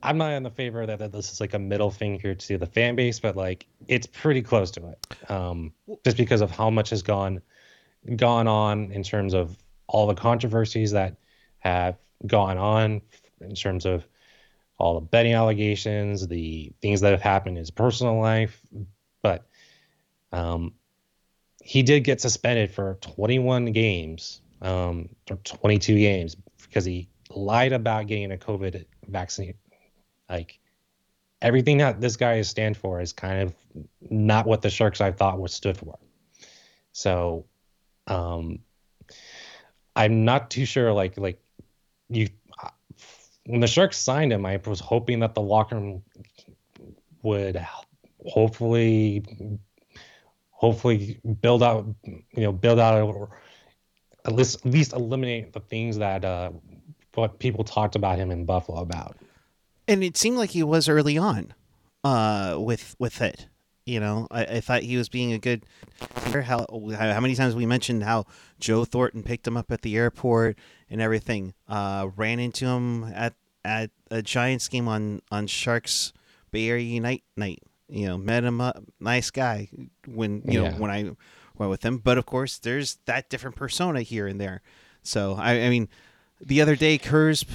[0.01, 2.65] I'm not in the favor that, that this is like a middle finger to the
[2.65, 5.29] fan base, but like it's pretty close to it.
[5.31, 5.73] Um,
[6.03, 7.41] just because of how much has gone
[8.15, 11.17] gone on in terms of all the controversies that
[11.59, 11.97] have
[12.27, 13.01] gone on
[13.41, 14.05] in terms of
[14.77, 18.59] all the betting allegations, the things that have happened in his personal life.
[19.21, 19.47] But
[20.31, 20.73] um,
[21.61, 28.07] he did get suspended for 21 games um, or 22 games because he lied about
[28.07, 29.55] getting a COVID vaccine.
[30.29, 30.59] Like
[31.41, 33.55] everything that this guy is stand for is kind of
[34.09, 35.97] not what the Sharks I thought was stood for.
[36.91, 37.45] So
[38.07, 38.59] um,
[39.95, 40.91] I'm not too sure.
[40.93, 41.39] Like like
[42.09, 42.29] you
[43.45, 46.03] when the Sharks signed him, I was hoping that the locker room
[47.21, 47.63] would
[48.25, 49.23] hopefully
[50.49, 53.39] hopefully build out you know build out or
[54.25, 56.51] at least at least eliminate the things that uh
[57.13, 59.17] what people talked about him in Buffalo about.
[59.87, 61.53] And it seemed like he was early on
[62.03, 63.47] uh with with it.
[63.85, 65.63] You know, I, I thought he was being a good.
[66.33, 68.25] How how many times we mentioned how
[68.59, 70.57] Joe Thornton picked him up at the airport
[70.89, 71.53] and everything.
[71.67, 76.13] Uh, ran into him at at a Giants game on on Sharks
[76.51, 77.61] Bay Area Unite night.
[77.87, 79.69] You know, met him up, nice guy.
[80.07, 80.71] When you yeah.
[80.71, 81.03] know when I
[81.55, 84.61] went with him, but of course there's that different persona here and there.
[85.03, 85.87] So I, I mean,
[86.41, 87.45] the other day, Kurz,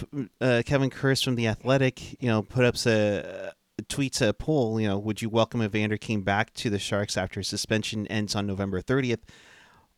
[0.41, 4.89] uh, Kevin Kurz from the Athletic, you know, put up a, tweets a poll, you
[4.89, 8.47] know, would you welcome Evander Kane back to the Sharks after his suspension ends on
[8.47, 9.21] November 30th?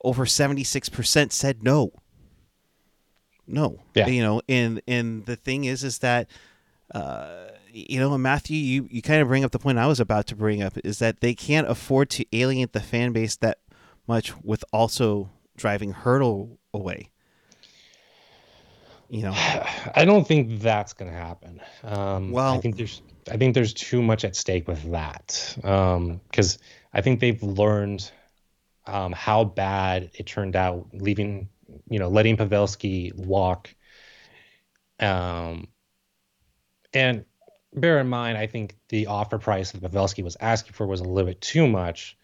[0.03, 1.93] over 76% said no.
[3.47, 3.81] No.
[3.95, 4.07] Yeah.
[4.07, 6.29] You know, and and the thing is is that
[6.95, 10.27] uh you know, Matthew, you, you kind of bring up the point I was about
[10.27, 13.61] to bring up is that they can't afford to alienate the fan base that
[14.07, 17.12] much with also driving Hertl away.
[19.13, 19.33] You know,
[19.95, 21.61] I don't think that's going to happen.
[21.85, 26.59] Um, Well- I think there's I think there's too much at stake with that because
[26.93, 28.11] I think they've learned
[28.85, 31.49] um, how bad it turned out leaving,
[31.89, 33.73] you know, letting Pavelski walk.
[34.99, 35.69] Um,
[36.93, 37.25] and
[37.73, 41.05] bear in mind, I think the offer price that Pavelski was asking for was a
[41.05, 42.19] little bit too much,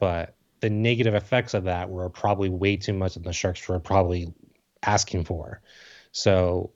[0.00, 3.78] but the negative effects of that were probably way too much than the Sharks were
[3.78, 4.34] probably
[4.82, 5.62] asking for.
[6.12, 6.72] So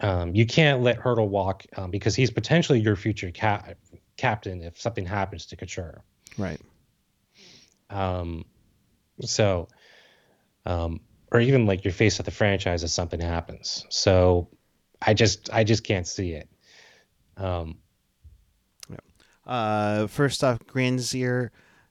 [0.00, 3.76] um, you can't let Hertl walk um, because he's potentially your future cap-
[4.16, 6.02] captain if something happens to Couture.
[6.36, 6.60] right.
[7.88, 8.44] Um,
[9.20, 9.68] so,
[10.66, 13.86] um, or even like your face of the franchise if something happens.
[13.88, 14.48] So,
[15.00, 16.48] I just I just can't see it.
[17.36, 17.78] Um,
[19.44, 21.50] Uh, first off, Granzier,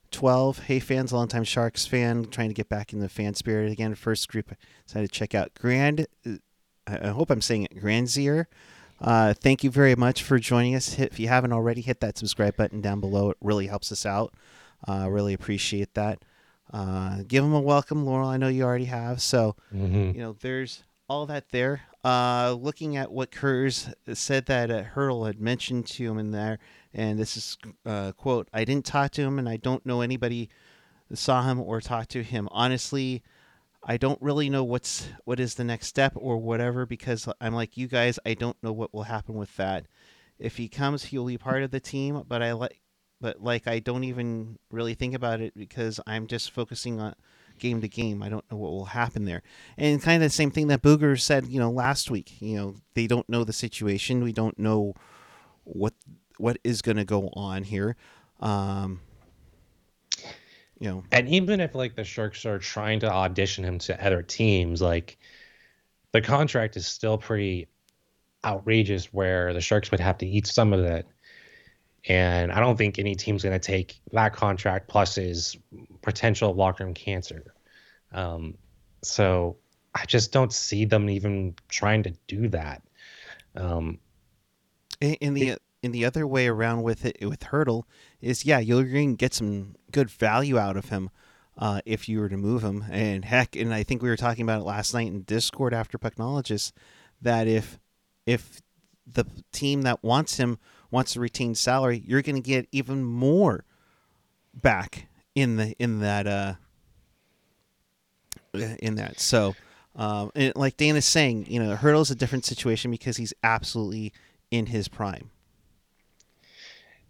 [0.10, 0.60] twelve.
[0.60, 3.96] Hey fans, longtime Sharks fan, trying to get back in the fan spirit again.
[3.96, 4.56] First group I
[4.88, 6.08] decided to check out Grand.
[6.88, 7.80] I hope I'm saying it.
[7.80, 8.48] Granzier.
[9.00, 10.94] Uh, thank you very much for joining us.
[10.94, 13.32] Hit, if you haven't already, hit that subscribe button down below.
[13.32, 14.34] It really helps us out.
[14.88, 16.24] Uh, really appreciate that.
[16.72, 18.30] Uh, give them a welcome, Laurel.
[18.30, 19.22] I know you already have.
[19.22, 20.14] So mhm.
[20.14, 21.82] you know, there's all that there.
[22.04, 26.60] Uh, looking at what Kurz said that uh, Hertl had mentioned to him in there,
[26.94, 30.50] and this is uh, quote: "I didn't talk to him, and I don't know anybody
[31.10, 32.48] that saw him or talked to him.
[32.52, 33.22] Honestly,
[33.84, 37.78] I don't really know what's what is the next step or whatever because I'm like
[37.78, 38.20] you guys.
[38.26, 39.86] I don't know what will happen with that.
[40.40, 42.82] If he comes, he'll be part of the team, but I like."
[43.20, 47.14] But like I don't even really think about it because I'm just focusing on
[47.62, 48.22] game to game.
[48.22, 49.44] I don't know what will happen there.
[49.78, 52.42] And kind of the same thing that Booger said, you know, last week.
[52.42, 54.24] You know, they don't know the situation.
[54.24, 54.96] We don't know
[55.64, 55.94] what
[56.38, 57.96] what is going to go on here.
[58.40, 59.02] Um,
[60.82, 64.24] you know, And even if like the Sharks are trying to audition him to other
[64.24, 65.20] teams, like
[66.12, 67.68] the contract is still pretty
[68.44, 71.06] outrageous where the Sharks would have to eat some of that.
[72.10, 75.56] And I don't think any team's going to take that contract plus his
[76.02, 77.54] potential locker room cancer.
[78.12, 78.58] Um,
[79.04, 79.58] so
[79.94, 82.82] I just don't see them even trying to do that.
[83.56, 84.00] Um,
[85.36, 87.84] the in the other way around with it with Hertl
[88.20, 91.10] is yeah, you're going to get some good value out of him.
[91.58, 94.44] Uh, if you were to move him, and heck, and I think we were talking
[94.44, 96.72] about it last night in Discord after Pucknologist,
[97.22, 97.78] that if
[98.26, 98.62] if
[99.06, 100.58] the team that wants him
[100.92, 103.66] wants to retain salary, you're going to get even more
[104.54, 106.54] back in the in that uh
[108.54, 109.20] in that.
[109.20, 109.56] So,
[109.96, 114.14] um, and like Dan is saying, you know, Hertl's a different situation because he's absolutely
[114.50, 115.32] in his prime.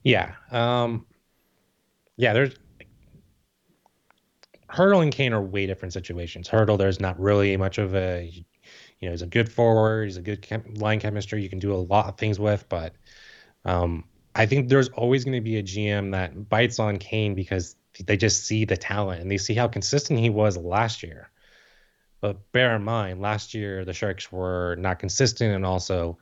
[0.04, 0.34] Yeah.
[0.52, 1.06] Um,
[2.18, 2.56] yeah, there's
[4.70, 6.48] Hertl and Kane are way different situations.
[6.48, 8.32] Hertl, there's not really much of a,
[9.00, 11.44] you know, he's a good forward, he's a good chem- line chemistry.
[11.44, 12.94] You can do a lot of things with, but
[13.66, 17.76] um, I think there's always going to be a GM that bites on Kane because
[18.06, 21.30] they just see the talent and they see how consistent he was last year.
[22.22, 26.20] But bear in mind, last year the Sharks were not consistent, and also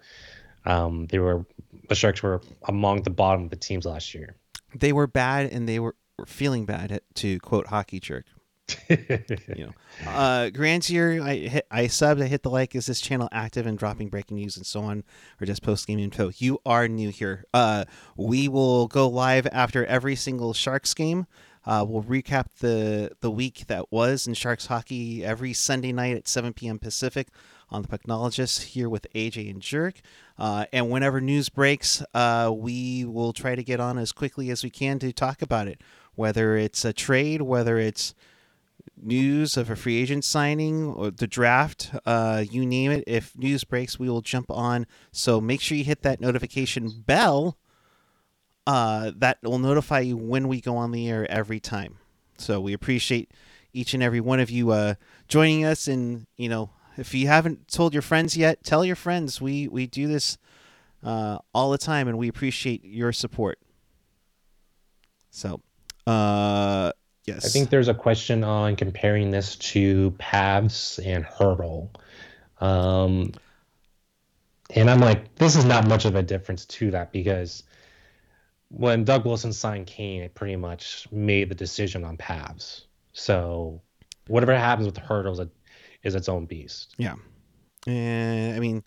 [0.66, 1.46] um, they were
[1.90, 4.36] the Sharks were among the bottom of the teams last year.
[4.74, 8.26] They were bad and they were, were feeling bad, to quote Hockey Jerk.
[8.90, 9.72] You know,
[10.08, 12.76] uh, Grantier, I hit, I subbed, I hit the like.
[12.76, 15.04] Is this channel active and dropping breaking news and so on,
[15.42, 16.32] or just post game info?
[16.38, 17.46] You are new here.
[17.52, 21.26] Uh, we will go live after every single Sharks game.
[21.66, 26.28] Uh, we'll recap the the week that was in Sharks hockey every Sunday night at
[26.28, 26.80] 7 p.m.
[26.80, 27.30] Pacific
[27.70, 30.02] on the Pucknologist here with AJ and Jerk.
[30.40, 34.64] Uh, and whenever news breaks, uh, we will try to get on as quickly as
[34.64, 35.82] we can to talk about it.
[36.16, 38.16] Whether it's a trade, whether it's
[39.02, 43.04] news of a free agent signing or the draft, uh, you name it.
[43.06, 44.88] If news breaks, we will jump on.
[45.12, 47.58] So make sure you hit that notification bell.
[48.66, 51.98] Uh, that will notify you when we go on the air every time.
[52.38, 53.32] So we appreciate
[53.74, 54.96] each and every one of you uh,
[55.28, 55.88] joining us.
[55.88, 56.70] And you know,
[57.00, 59.42] if you haven't told your friends yet, tell your friends.
[59.42, 60.38] We we do this
[61.04, 63.60] uh, all the time, and we appreciate your support.
[65.32, 65.62] So,
[66.08, 66.92] uh,
[67.26, 71.90] yes, I think there's a question on comparing this to Pavs and Hertl.
[72.60, 73.32] Um,
[74.76, 77.64] and I'm like, this is not much of a difference to that because
[78.70, 82.82] when Doug Wilson signed Kane, it pretty much made the decision on Pavs.
[83.14, 83.82] So
[84.28, 85.40] whatever happens with Hertl's
[86.04, 86.96] is its own beast.
[86.98, 87.16] Yeah,
[87.88, 88.84] and I mean,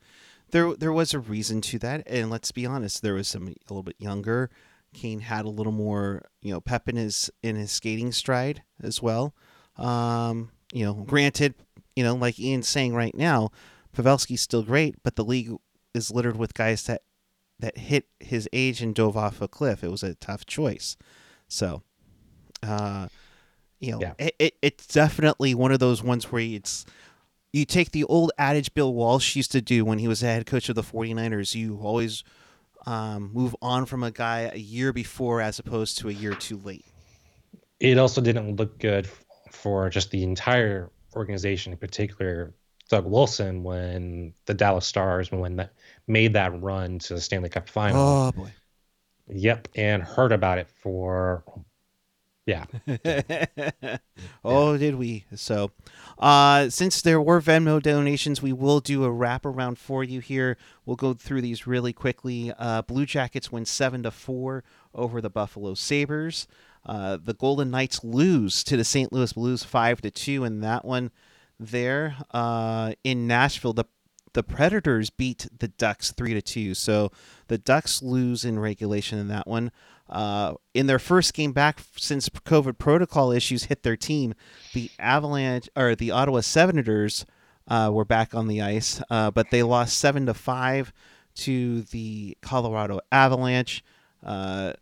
[0.51, 3.55] there there was a reason to that, and let's be honest, there was some a
[3.69, 4.51] little bit younger.
[4.95, 9.03] Kane had a little more, you know, pep in his in his skating stride as
[9.03, 9.35] well.
[9.77, 11.55] Um, you know, granted,
[11.97, 13.51] you know, like Ian's saying right now,
[13.97, 15.51] Pavelski's still great, but the league
[15.95, 17.03] is littered with guys that
[17.59, 19.83] that hit his age and dove off a cliff.
[19.83, 20.97] It was a tough choice.
[21.49, 21.83] So,
[22.63, 23.09] uh,
[23.83, 24.15] you know, yeah.
[24.19, 26.87] it, it, it's definitely one of those ones where it's
[27.53, 30.47] you take the old adage Bill Walsh used to do when he was the head
[30.47, 31.55] coach of the 49ers.
[31.57, 32.23] You always
[32.87, 36.59] um, move on from a guy a year before as opposed to a year too
[36.59, 36.85] late.
[37.81, 39.09] It also didn't look good
[39.51, 42.55] for just the entire organization, in particular
[42.89, 45.73] Doug Wilson, when the Dallas Stars when that
[46.07, 48.01] made that run to the Stanley Cup final.
[48.01, 48.53] Oh boy.
[49.27, 51.43] Yep, and heard about it for
[52.47, 52.65] yeah.
[54.45, 55.25] oh, did we?
[55.35, 55.71] So,
[56.19, 60.57] uh, since there were Venmo donations, we will do a wraparound for you here.
[60.85, 62.53] We'll go through these really quickly.
[62.59, 64.65] Uh, Blue Jackets win seven to four
[64.95, 66.49] over the Buffalo Sabres.
[66.85, 69.13] Uh, the Golden Knights lose to the St.
[69.13, 71.13] Louis Blues five to two in that one.
[71.61, 73.85] There uh, in Nashville, the
[74.33, 76.75] the Predators beat the Ducks three to two.
[76.75, 77.13] So
[77.49, 79.71] the Ducks lose in regulation in that one.
[80.09, 84.35] Uh, in their first game back since COVID protocol issues hit their team,
[84.75, 87.25] the Avalanche or the Ottawa Senators
[87.69, 90.93] uh, were back on the ice, uh, but they lost seven to five
[91.35, 93.83] to the Colorado Avalanche.
[94.23, 94.73] Uh,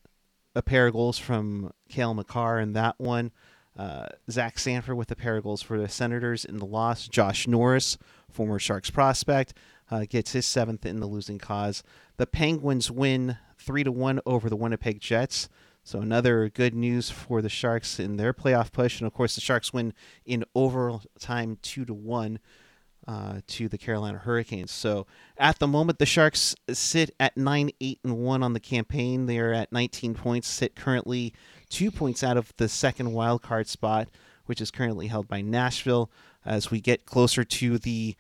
[0.55, 3.31] a pair of goals from Cale Makar in that one.
[3.79, 7.07] Uh, Zach Sanford with a pair of goals for the Senators in the loss.
[7.07, 7.97] Josh Norris,
[8.31, 9.55] former Sharks prospect,
[9.91, 11.83] uh, gets his seventh in the losing cause.
[12.17, 15.49] The Penguins win three to one over the Winnipeg Jets.
[15.83, 19.41] So another good news for the Sharks in their playoff push, and of course the
[19.41, 19.95] Sharks win
[20.25, 22.39] in overtime two to one
[23.09, 24.71] uh, to the Carolina Hurricanes.
[24.71, 25.07] So
[25.39, 29.27] at the moment the Sharks sit at nine eight and one on the campaign.
[29.27, 31.33] They are at 19 points, sit currently
[31.71, 34.09] two points out of the second wild card spot,
[34.47, 36.11] which is currently held by Nashville.
[36.45, 38.17] As we get closer to the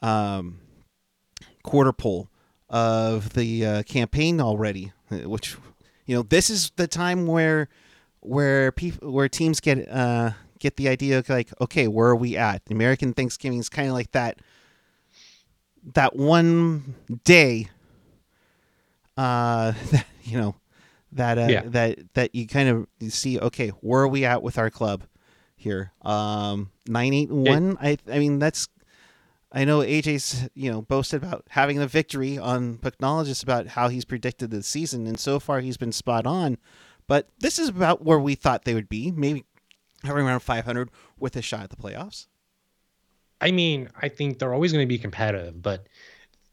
[0.00, 0.60] um,
[1.64, 2.28] quarter pole
[2.68, 5.56] of the uh, campaign already, which
[6.06, 7.68] you know this is the time where
[8.20, 12.36] where people where teams get uh, get the idea of like okay where are we
[12.36, 14.38] at American Thanksgiving is kind of like that
[15.92, 16.94] that one
[17.24, 17.68] day
[19.16, 20.56] uh that, you know
[21.12, 21.62] that uh, yeah.
[21.66, 25.04] that that you kind of see okay where are we at with our club
[25.56, 28.68] here um 981 I I mean that's
[29.56, 34.04] I know AJ's, you know, boasted about having the victory on Pucknologist about how he's
[34.04, 36.58] predicted the season, and so far he's been spot on.
[37.06, 39.44] But this is about where we thought they would be, maybe
[40.04, 40.90] hovering around 500
[41.20, 42.26] with a shot at the playoffs.
[43.40, 45.86] I mean, I think they're always going to be competitive, but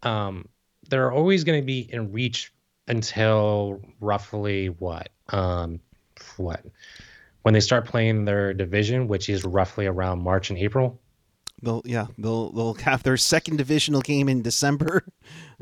[0.04, 0.48] um,
[0.90, 2.54] they're always going to be in reach
[2.88, 5.10] until roughly what?
[5.30, 5.80] Um,
[6.38, 6.64] what?
[7.42, 11.01] When they start playing their division, which is roughly around March and April.
[11.64, 15.06] They'll yeah they'll they'll have their second divisional game in December.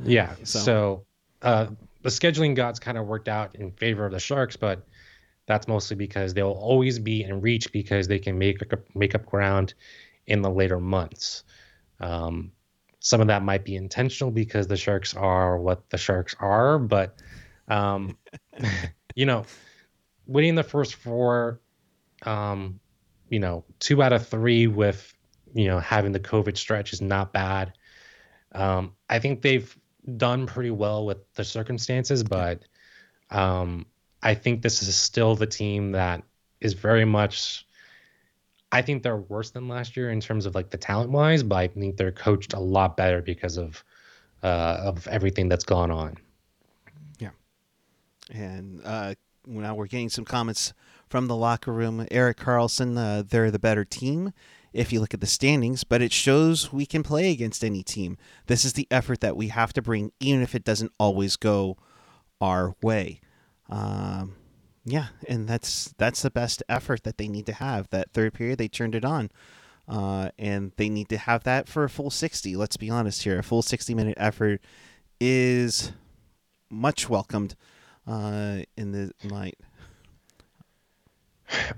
[0.01, 0.35] Yeah.
[0.45, 1.05] So, so
[1.41, 1.67] uh,
[2.03, 4.87] the scheduling gods kind of worked out in favor of the Sharks, but
[5.45, 8.61] that's mostly because they'll always be in reach because they can make
[8.95, 9.73] make up ground
[10.27, 11.43] in the later months.
[11.99, 12.51] Um,
[12.99, 17.15] some of that might be intentional because the Sharks are what the Sharks are, but
[17.67, 18.17] um,
[19.15, 19.45] you know,
[20.27, 21.59] winning the first four,
[22.23, 22.79] um,
[23.29, 25.13] you know, two out of three with
[25.53, 27.73] you know, having the COVID stretch is not bad.
[28.53, 29.75] Um, I think they've
[30.17, 32.63] done pretty well with the circumstances, but
[33.29, 33.85] um,
[34.23, 36.23] I think this is still the team that
[36.61, 37.65] is very much.
[38.71, 41.55] I think they're worse than last year in terms of like the talent wise, but
[41.55, 43.83] I think they're coached a lot better because of
[44.43, 46.17] uh, of everything that's gone on.
[47.19, 47.31] Yeah,
[48.31, 50.73] and uh, now we're getting some comments
[51.07, 52.05] from the locker room.
[52.11, 54.33] Erik Karlsson, uh, they're the better team
[54.73, 58.17] if you look at the standings, but it shows we can play against any team.
[58.47, 61.77] This is the effort that we have to bring, even if it doesn't always go
[62.39, 63.21] our way.
[63.69, 64.35] Um,
[64.85, 67.89] yeah, and that's that's the best effort that they need to have.
[67.89, 69.29] That third period, they turned it on,
[69.87, 72.55] uh, and they need to have that for a full sixty.
[72.55, 74.61] Let's be honest here, a full sixty minute effort
[75.19, 75.91] is
[76.69, 77.55] much welcomed
[78.07, 79.57] uh, in the night.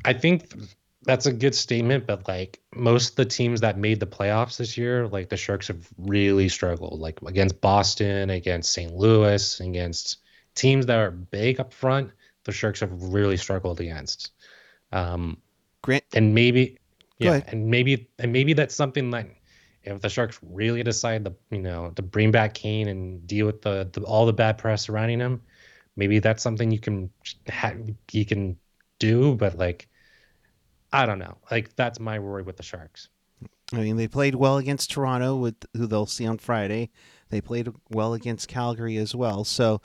[0.06, 0.54] I think
[1.04, 4.78] that's a good statement, but like most of the teams that made the playoffs this
[4.78, 7.00] year, like the Sharks have really struggled.
[7.00, 8.94] Like against Boston, against St.
[8.94, 10.18] Louis, against
[10.56, 12.12] teams that are big up front,
[12.44, 14.32] the Sharks have really struggled against.
[14.92, 15.38] Um,
[15.82, 16.78] Grant and maybe,
[17.18, 19.28] Yeah, and maybe and maybe that's something that
[19.84, 23.62] if the Sharks really decide to you know to bring back Kane and deal with
[23.62, 25.42] the, the all the bad press surrounding him,
[25.96, 27.10] maybe that's something you can
[27.50, 27.74] ha-
[28.12, 28.58] you can
[29.00, 29.36] do.
[29.36, 29.88] But like,
[30.94, 31.38] I don't know.
[31.50, 33.10] Like that's my worry with the Sharks.
[33.74, 36.90] I mean, they played well against Toronto, with who they'll see on Friday.
[37.30, 39.46] They played well against Calgary as well.
[39.46, 39.82] So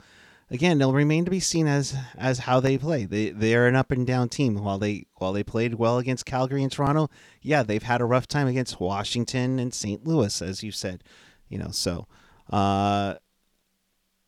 [0.49, 3.05] again, they'll remain to be seen as as how they play.
[3.05, 4.55] They they are an up and down team.
[4.55, 7.09] While they while they played well against Calgary and Toronto,
[7.41, 10.05] yeah, they've had a rough time against Washington and St.
[10.05, 11.03] Louis, as you said.
[11.47, 12.07] You know, so
[12.49, 13.15] uh,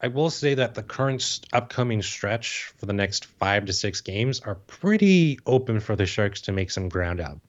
[0.01, 4.39] I will say that the current upcoming stretch for the next five to six games
[4.39, 7.39] are pretty open for the Sharks to make some ground up.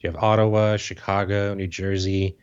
[0.00, 2.36] You have Ottawa, Chicago, New Jersey.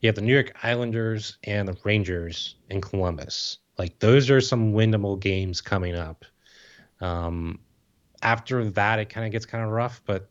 [0.00, 3.58] You have the New York Islanders and the Rangers in Columbus.
[3.78, 6.24] Like those are some winnable games coming up.
[7.00, 7.60] Um,
[8.20, 10.28] after that, it kind of gets kind of rough, but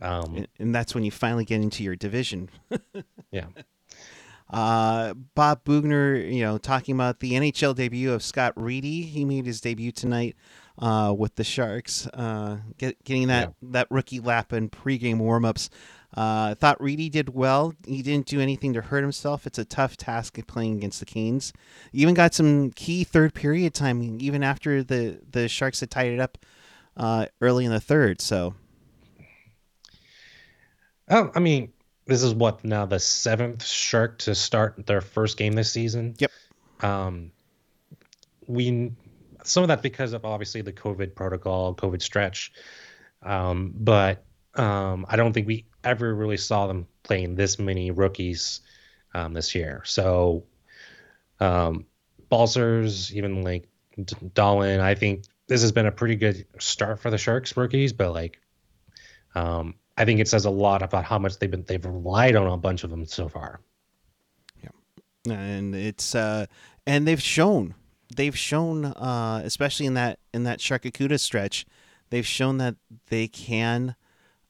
[0.00, 2.48] um, and that's when you finally get into your division.
[3.30, 3.46] yeah.
[4.50, 9.02] Uh, Bob Boughner, you know, talking about the NHL debut of Scott Reedy.
[9.02, 10.36] He made his debut tonight
[10.78, 13.68] uh, with the Sharks, uh, get, getting that, yeah.
[13.72, 15.70] that rookie lap in pregame warmups.
[16.16, 17.74] Uh, thought Reedy did well.
[17.86, 19.46] He didn't do anything to hurt himself.
[19.46, 21.52] It's a tough task playing against the Canes.
[21.92, 26.20] Even got some key third period time, even after the, the Sharks had tied it
[26.20, 26.38] up
[26.96, 28.20] uh, early in the third.
[28.20, 28.54] So,
[31.08, 31.72] oh, I mean,
[32.06, 36.14] this is what now the seventh Shark to start their first game this season.
[36.18, 36.30] Yep.
[36.80, 37.32] Um,
[38.46, 38.92] we
[39.44, 42.52] some of that because of obviously the COVID protocol, COVID stretch.
[43.22, 44.24] Um, but
[44.54, 48.60] um, I don't think we ever really saw them playing this many rookies
[49.14, 49.82] um, this year.
[49.84, 50.44] So,
[51.40, 51.86] um,
[52.28, 57.10] Balcers, even like D- Dahlen, I think this has been a pretty good start for
[57.10, 57.92] the Sharks rookies.
[57.92, 58.40] But like,
[59.34, 62.46] um, I think it says a lot about how much they've been they've relied on
[62.46, 63.60] a bunch of them so far.
[64.62, 64.70] Yeah,
[65.32, 66.46] and it's uh,
[66.86, 67.74] and they've shown
[68.14, 71.64] they've shown uh, especially in that in that Sharkakuta stretch,
[72.10, 72.76] they've shown that
[73.08, 73.94] they can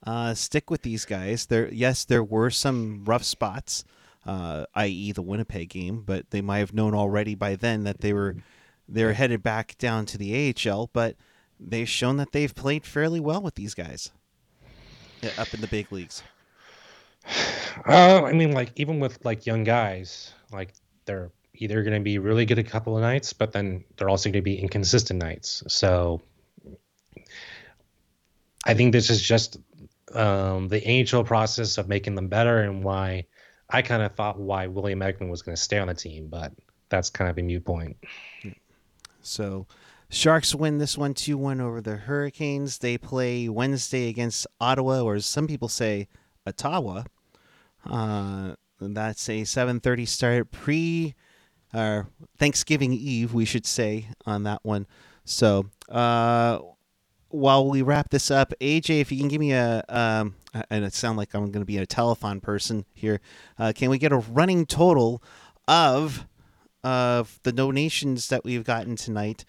[0.07, 1.47] uh, stick with these guys.
[1.47, 3.85] There, yes, there were some rough spots,
[4.27, 8.13] uh, i.e., the Winnipeg game, but they might have known already by then that they
[8.13, 8.37] were
[8.89, 10.89] they were headed back down to the AHL.
[10.93, 11.17] But
[11.61, 14.11] they've shown that they've played fairly well with these guys
[15.39, 16.23] up in the big leagues.
[17.87, 20.75] Uh, I mean, like even with like young guys, like
[21.07, 24.29] they're either going to be really good a couple of nights, but then they're also
[24.29, 25.63] going to be inconsistent nights.
[25.69, 26.23] So
[28.65, 29.59] I think this is just
[30.15, 33.27] um, the NHL process of making them better and why
[33.69, 36.53] I kind of thought why William Eklund was going to stay on the team, but
[36.89, 37.97] that's kind of a mute point.
[39.23, 39.67] So,
[40.15, 42.79] Sharks win this one 2 1 over the Hurricanes.
[42.79, 46.07] They play Wednesday against Ottawa, or as some people say,
[46.47, 47.03] Ottawa.
[47.85, 51.17] Uh, that's a 7:30 start pre
[51.73, 52.05] uh,
[52.39, 54.87] Thanksgiving Eve, we should say, on that one.
[55.25, 56.61] So, uh,
[57.31, 60.37] while we wrap this up, AJ, if you can give me a, um,
[60.71, 63.21] and it sounds like I'm going to be a telethon person here,
[63.59, 65.21] uh, can we get a running total
[65.67, 66.29] of
[66.85, 69.45] of the donations that we've gotten tonight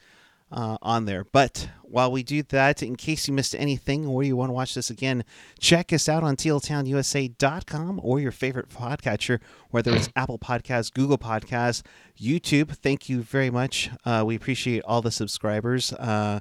[0.52, 1.24] uh, on there?
[1.24, 4.74] But while we do that, in case you missed anything or you want to watch
[4.76, 5.24] this again,
[5.60, 9.40] check us out on tealtownusa.com or your favorite podcatcher,
[9.70, 11.84] whether it's Apple Podcasts, Google Podcasts,
[12.20, 12.76] YouTube.
[12.78, 13.90] Thank you very much.
[14.04, 15.94] Uh, we appreciate all the subscribers.
[15.94, 16.40] Uh,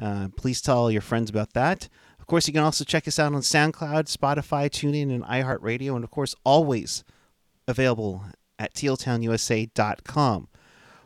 [0.00, 1.88] uh, please tell all your friends about that.
[2.18, 6.04] Of course, you can also check us out on SoundCloud, Spotify, TuneIn, and iHeartRadio, and
[6.04, 7.04] of course, always
[7.66, 8.24] available
[8.58, 10.48] at tealtownusa.com.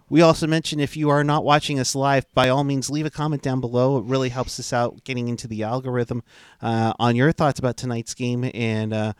[0.08, 3.10] We also mentioned if you are not watching us live, by all means, leave a
[3.10, 3.98] comment down below.
[3.98, 6.22] It really helps us out getting into the algorithm
[6.62, 9.12] uh, on your thoughts about tonight's game and uh,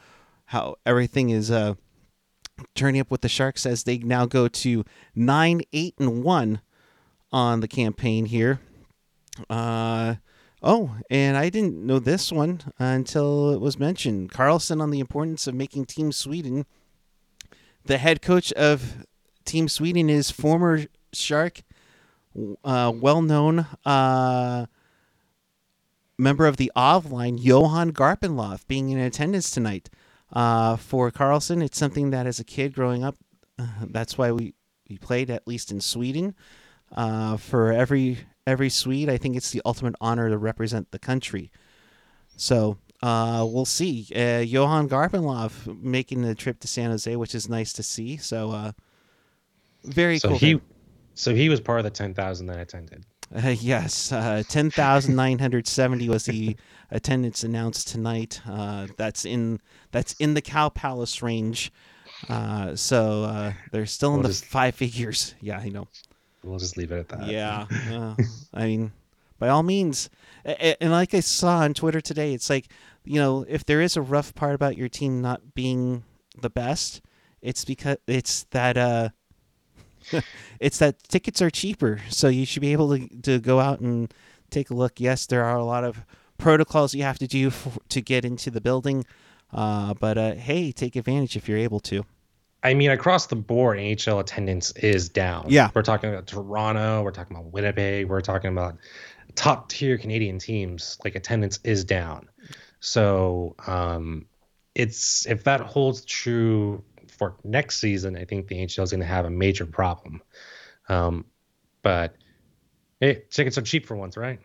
[0.47, 1.75] how everything is uh,
[2.77, 4.85] turning up with the Sharks as they now go to
[5.17, 6.61] 9 8 and 1
[7.33, 8.61] on the campaign here.
[9.51, 10.15] Uh,
[10.63, 14.31] oh, and I didn't know this one until it was mentioned.
[14.31, 16.65] Karlsson on the importance of making Team Sweden.
[17.85, 19.05] The head coach of
[19.47, 21.63] Team Sweden is former Shark,
[22.65, 24.67] uh, well known uh,
[26.19, 29.89] member of the OV line, Johan Garpenlov, being in attendance tonight.
[30.33, 33.17] Uh, for Karlsson, it's something that as a kid growing up,
[33.59, 34.55] uh, that's why we,
[34.91, 36.35] we played at least in Sweden.
[36.95, 39.09] Uh, for every every Swede.
[39.09, 41.51] I think it's the ultimate honor to represent the country.
[42.37, 44.07] So uh, we'll see.
[44.15, 48.17] Uh, Johan Garpenlov making the trip to San Jose, which is nice to see.
[48.17, 48.73] So uh,
[49.87, 50.39] very so cool.
[50.39, 50.61] He,
[51.15, 53.05] so he was part of the ten thousand that attended.
[53.35, 56.57] Uh, yes, uh, ten thousand nine hundred seventy was the
[56.91, 58.41] attendance announced tonight.
[58.47, 59.61] Uh, that's in
[59.93, 61.73] that's in the Cow Palace range.
[62.29, 65.35] Uh, so uh, they're still in We'll the just- five figures.
[65.41, 65.89] Yeah, I know.
[66.43, 67.27] We'll just leave it at that.
[67.27, 68.15] Yeah, uh,
[68.55, 68.93] I mean,
[69.41, 70.09] by all means,
[70.45, 72.69] A- a- and like I saw on Twitter today, it's like
[73.05, 76.05] you know, if there is a rough part about your team not being
[76.41, 77.03] the best,
[77.43, 79.09] it's because it's that uh,
[80.61, 84.13] it's that tickets are cheaper, so you should be able to to go out and
[84.51, 85.01] take a look.
[85.01, 86.05] Yes, there are a lot of
[86.39, 89.05] protocols you have to do for, to get into the building,
[89.53, 92.05] uh, but uh, hey, take advantage if you're able to.
[92.63, 95.47] I mean, across the board, NHL attendance is down.
[95.49, 95.71] Yeah.
[95.73, 97.03] We're talking about Toronto.
[97.03, 98.09] We're talking about Winnipeg.
[98.09, 98.77] We're talking about
[99.37, 100.99] top tier Canadian teams.
[101.05, 102.29] Like attendance is down.
[102.81, 104.27] So um,
[104.75, 106.83] it's if that holds true
[107.19, 110.23] for next season, I think the NHL is going to have a major problem.
[110.89, 111.25] Um,
[111.83, 112.17] but
[113.01, 114.39] hey, tickets are cheap for once, right?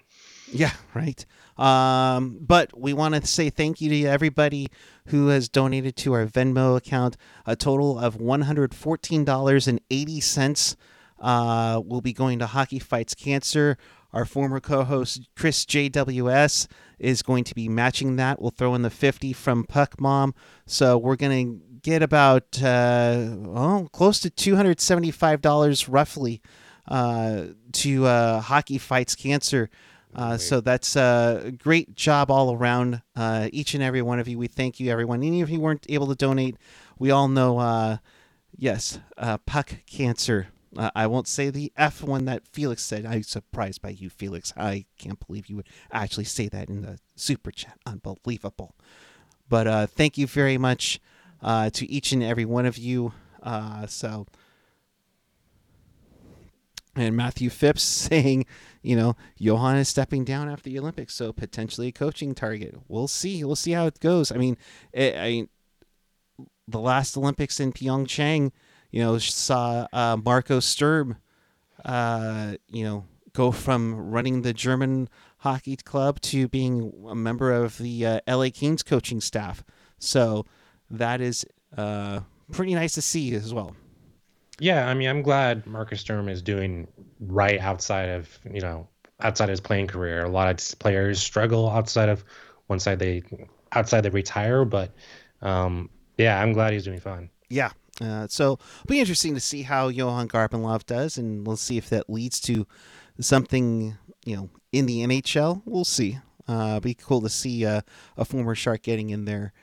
[0.52, 1.26] Yeah, right.
[1.58, 4.68] Um, but we want to say thank you to everybody
[5.08, 7.18] who has donated to our Venmo account.
[7.46, 10.76] A total of one hundred fourteen dollars and eighty cents
[11.20, 13.78] uh, will be going to Hockey Fights Cancer.
[14.14, 16.68] Our former co-host Chris JWS
[17.00, 18.42] is going to be matching that.
[18.42, 20.34] We'll throw in the fifty from Puck Mom,
[20.66, 21.46] so we're gonna
[21.82, 26.42] get about uh, oh close to two hundred seventy-five dollars roughly
[26.88, 29.70] uh, to uh, Hockey Fights Cancer.
[30.14, 33.02] Uh, so that's a great job all around.
[33.16, 35.24] Uh, each and every one of you, we thank you, everyone.
[35.24, 36.58] Any of you weren't able to donate,
[37.00, 37.60] we all know.
[37.60, 37.98] Uh,
[38.58, 40.48] yes, uh, puck cancer.
[40.76, 43.06] Uh, I won't say the F one that Felix said.
[43.06, 44.54] I'm surprised by you, Felix.
[44.58, 47.78] I can't believe you would actually say that in the super chat.
[47.86, 48.76] Unbelievable.
[49.48, 51.00] But uh, thank you very much
[51.42, 53.14] uh, to each and every one of you.
[53.42, 54.28] Uh, so,
[56.96, 58.46] and Matthew Phipps saying,
[58.82, 62.76] you know, Johan is stepping down after the Olympics, so potentially a coaching target.
[62.88, 63.44] We'll see.
[63.44, 64.32] We'll see how it goes.
[64.32, 64.58] I mean,
[64.92, 65.50] it, I mean,
[66.68, 68.52] the last Olympics in Pyeongchang,
[68.92, 71.18] you know, saw uh, Marco Sturm,
[71.86, 77.78] uh, you know, go from running the German hockey club to being a member of
[77.78, 79.64] the uh, LA Kings coaching staff.
[79.98, 80.46] So
[80.92, 81.46] that is
[81.78, 82.22] uh,
[82.52, 83.76] pretty nice to see as well.
[84.60, 86.88] Yeah, I mean, I'm glad Marcus Sturm is doing
[87.20, 88.88] right outside of you know
[89.20, 90.24] outside his playing career.
[90.24, 92.24] A lot of players struggle outside of
[92.68, 93.24] one side they
[93.72, 94.92] outside they retire, but
[95.42, 97.30] um, yeah, I'm glad he's doing fine.
[97.50, 97.72] Yeah.
[98.00, 101.90] Uh, so it'll be interesting to see how Johan Garpenlov does, and we'll see if
[101.90, 102.66] that leads to
[103.20, 105.62] something, you know, in the NHL.
[105.66, 106.20] We'll see.
[106.48, 107.82] Uh, be cool to see uh,
[108.18, 109.54] a former Shark getting in there.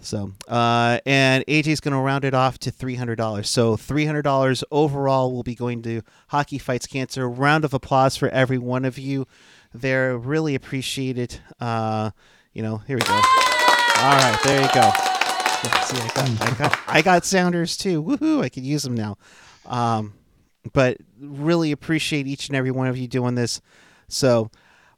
[0.00, 3.46] So, uh, and AJ's going to round it off to $300.
[3.46, 7.28] So, $300 overall will be going to Hockey Fights Cancer.
[7.28, 9.26] Round of applause for every one of you
[9.72, 10.18] there.
[10.18, 11.40] Really appreciate it.
[11.60, 12.10] Uh,
[12.52, 13.14] you know, here we go.
[13.14, 14.92] All right, there you go.
[15.84, 18.02] See, I got, I got, I got sounders too.
[18.02, 18.42] Woohoo!
[18.42, 19.16] I could use them now.
[19.64, 20.14] Um,
[20.72, 23.60] but really appreciate each and every one of you doing this.
[24.08, 24.50] So,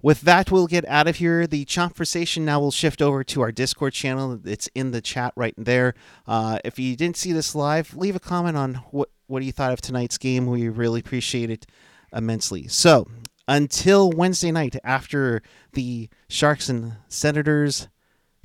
[0.03, 1.47] with that, we'll get out of here.
[1.47, 4.41] The conversation now will shift over to our Discord channel.
[4.45, 5.95] It's in the chat right there.
[6.27, 9.73] Uh, if you didn't see this live, leave a comment on what what you thought
[9.73, 10.47] of tonight's game.
[10.47, 11.67] We really appreciate it
[12.13, 12.69] immensely.
[12.69, 13.09] So,
[13.49, 15.43] until Wednesday night after
[15.73, 17.89] the Sharks and Senators,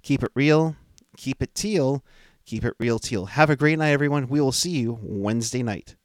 [0.02, 0.76] keep it real,
[1.18, 2.04] keep it teal,
[2.46, 3.28] keep it real teal.
[3.28, 4.28] Have a great night, everyone.
[4.28, 5.96] We will see you Wednesday night.